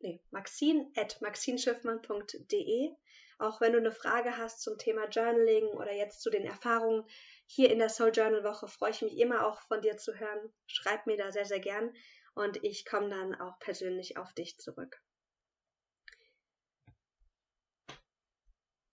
nee, 0.00 0.22
maxine 0.30 0.90
at 0.94 1.20
maxinschiffmann.de. 1.22 2.92
Auch 3.38 3.60
wenn 3.60 3.72
du 3.72 3.78
eine 3.78 3.92
Frage 3.92 4.36
hast 4.36 4.62
zum 4.62 4.78
Thema 4.78 5.08
Journaling 5.08 5.66
oder 5.68 5.92
jetzt 5.92 6.20
zu 6.22 6.30
den 6.30 6.44
Erfahrungen 6.44 7.04
hier 7.46 7.70
in 7.70 7.78
der 7.78 7.88
Soul 7.88 8.10
Journal 8.12 8.44
Woche, 8.44 8.68
freue 8.68 8.90
ich 8.90 9.02
mich 9.02 9.16
immer 9.16 9.46
auch 9.46 9.60
von 9.62 9.80
dir 9.80 9.96
zu 9.96 10.18
hören. 10.18 10.52
Schreib 10.66 11.06
mir 11.06 11.16
da 11.16 11.30
sehr, 11.30 11.44
sehr 11.44 11.60
gern 11.60 11.94
und 12.34 12.62
ich 12.64 12.84
komme 12.84 13.08
dann 13.08 13.34
auch 13.34 13.58
persönlich 13.58 14.16
auf 14.16 14.32
dich 14.32 14.58
zurück. 14.58 15.00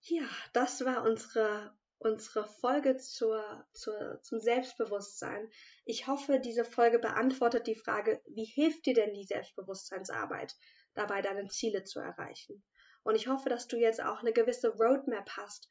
Ja, 0.02 0.28
das 0.52 0.84
war 0.84 1.02
unsere 1.02 1.76
unsere 1.98 2.46
Folge 2.46 2.96
zur, 2.98 3.66
zur, 3.72 4.20
zum 4.22 4.38
Selbstbewusstsein. 4.38 5.50
Ich 5.84 6.06
hoffe, 6.06 6.40
diese 6.40 6.64
Folge 6.64 6.98
beantwortet 6.98 7.66
die 7.66 7.74
Frage, 7.74 8.22
wie 8.26 8.44
hilft 8.44 8.86
dir 8.86 8.94
denn 8.94 9.14
die 9.14 9.24
Selbstbewusstseinsarbeit 9.24 10.54
dabei, 10.94 11.22
deine 11.22 11.48
Ziele 11.48 11.84
zu 11.84 12.00
erreichen? 12.00 12.62
Und 13.06 13.14
ich 13.14 13.28
hoffe, 13.28 13.48
dass 13.48 13.68
du 13.68 13.76
jetzt 13.76 14.02
auch 14.02 14.18
eine 14.18 14.32
gewisse 14.32 14.68
Roadmap 14.76 15.30
hast, 15.36 15.68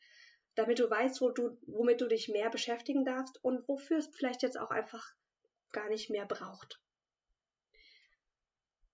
damit 0.55 0.79
du 0.79 0.89
weißt, 0.89 1.19
wo 1.19 1.31
du, 1.31 1.57
womit 1.67 1.99
du 1.99 2.07
dich 2.07 2.29
mehr 2.29 2.49
beschäftigen 2.49 3.03
darfst 3.03 3.43
und 3.43 3.67
wofür 3.67 3.97
es 3.97 4.07
vielleicht 4.15 4.41
jetzt 4.41 4.57
auch 4.57 4.71
einfach 4.71 5.05
gar 5.73 5.89
nicht 5.89 6.09
mehr 6.09 6.25
braucht. 6.25 6.79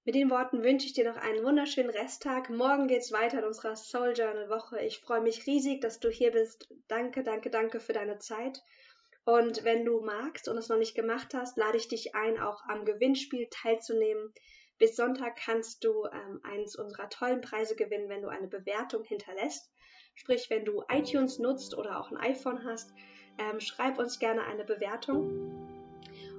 Mit 0.05 0.15
den 0.15 0.31
Worten 0.31 0.63
wünsche 0.63 0.87
ich 0.87 0.93
dir 0.93 1.07
noch 1.07 1.21
einen 1.21 1.45
wunderschönen 1.45 1.91
Resttag. 1.91 2.49
Morgen 2.49 2.87
geht's 2.87 3.11
weiter 3.11 3.37
in 3.37 3.45
unserer 3.45 3.75
Soul 3.75 4.13
Journal 4.17 4.49
Woche. 4.49 4.79
Ich 4.81 4.97
freue 4.97 5.21
mich 5.21 5.45
riesig, 5.45 5.79
dass 5.79 5.99
du 5.99 6.09
hier 6.09 6.31
bist. 6.31 6.67
Danke, 6.87 7.21
danke, 7.21 7.51
danke 7.51 7.79
für 7.79 7.93
deine 7.93 8.17
Zeit. 8.17 8.63
Und 9.23 9.63
wenn 9.63 9.85
du 9.85 10.01
magst 10.01 10.47
und 10.47 10.57
es 10.57 10.69
noch 10.69 10.79
nicht 10.79 10.95
gemacht 10.95 11.35
hast, 11.35 11.57
lade 11.57 11.77
ich 11.77 11.87
dich 11.87 12.15
ein, 12.15 12.39
auch 12.39 12.63
am 12.63 12.85
Gewinnspiel 12.85 13.47
teilzunehmen. 13.51 14.33
Bis 14.81 14.95
Sonntag 14.95 15.35
kannst 15.35 15.83
du 15.83 16.07
ähm, 16.07 16.41
eins 16.41 16.75
unserer 16.75 17.07
tollen 17.07 17.41
Preise 17.41 17.75
gewinnen, 17.75 18.09
wenn 18.09 18.23
du 18.23 18.29
eine 18.29 18.47
Bewertung 18.47 19.03
hinterlässt. 19.03 19.69
Sprich, 20.15 20.49
wenn 20.49 20.65
du 20.65 20.83
iTunes 20.89 21.37
nutzt 21.37 21.77
oder 21.77 21.99
auch 21.99 22.09
ein 22.09 22.17
iPhone 22.17 22.65
hast, 22.65 22.91
ähm, 23.37 23.59
schreib 23.59 23.99
uns 23.99 24.17
gerne 24.17 24.43
eine 24.43 24.63
Bewertung. 24.63 25.77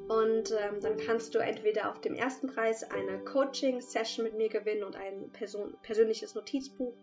Und 0.09 0.51
ähm, 0.51 0.81
dann 0.81 0.97
kannst 0.97 1.37
du 1.37 1.39
entweder 1.39 1.89
auf 1.89 2.01
dem 2.01 2.17
ersten 2.17 2.49
Preis 2.49 2.83
eine 2.83 3.21
Coaching-Session 3.21 4.25
mit 4.25 4.37
mir 4.37 4.49
gewinnen 4.49 4.83
und 4.83 4.97
ein 4.97 5.31
Person 5.31 5.77
persönliches 5.83 6.35
Notizbuch. 6.35 6.97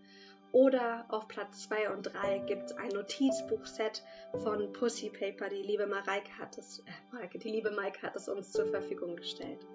Oder 0.52 1.06
auf 1.08 1.30
Platz 1.30 1.70
2 1.70 1.92
und 1.92 2.04
3 2.04 2.40
gibt 2.48 2.66
es 2.66 2.74
ein 2.74 2.90
Notizbuchset 2.90 4.04
von 4.44 4.74
Pussy 4.74 5.10
Paper. 5.10 5.48
Die 5.48 5.64
liebe 5.64 5.88
Mareike 5.88 6.38
hat 6.38 6.58
es, 6.58 6.80
äh, 6.80 6.92
Mareike, 7.14 7.40
die 7.40 7.50
liebe 7.50 7.72
Maike 7.72 8.02
hat 8.02 8.18
es 8.18 8.28
uns 8.28 8.52
zur 8.52 8.66
Verfügung 8.66 9.16
gestellt. 9.16 9.66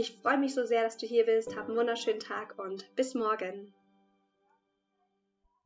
Ich 0.00 0.12
freue 0.22 0.38
mich 0.38 0.54
so 0.54 0.64
sehr, 0.64 0.82
dass 0.82 0.96
du 0.96 1.06
hier 1.06 1.26
bist. 1.26 1.54
Hab 1.54 1.68
einen 1.68 1.76
wunderschönen 1.76 2.20
Tag 2.20 2.58
und 2.58 2.88
bis 2.96 3.14
morgen. 3.14 3.74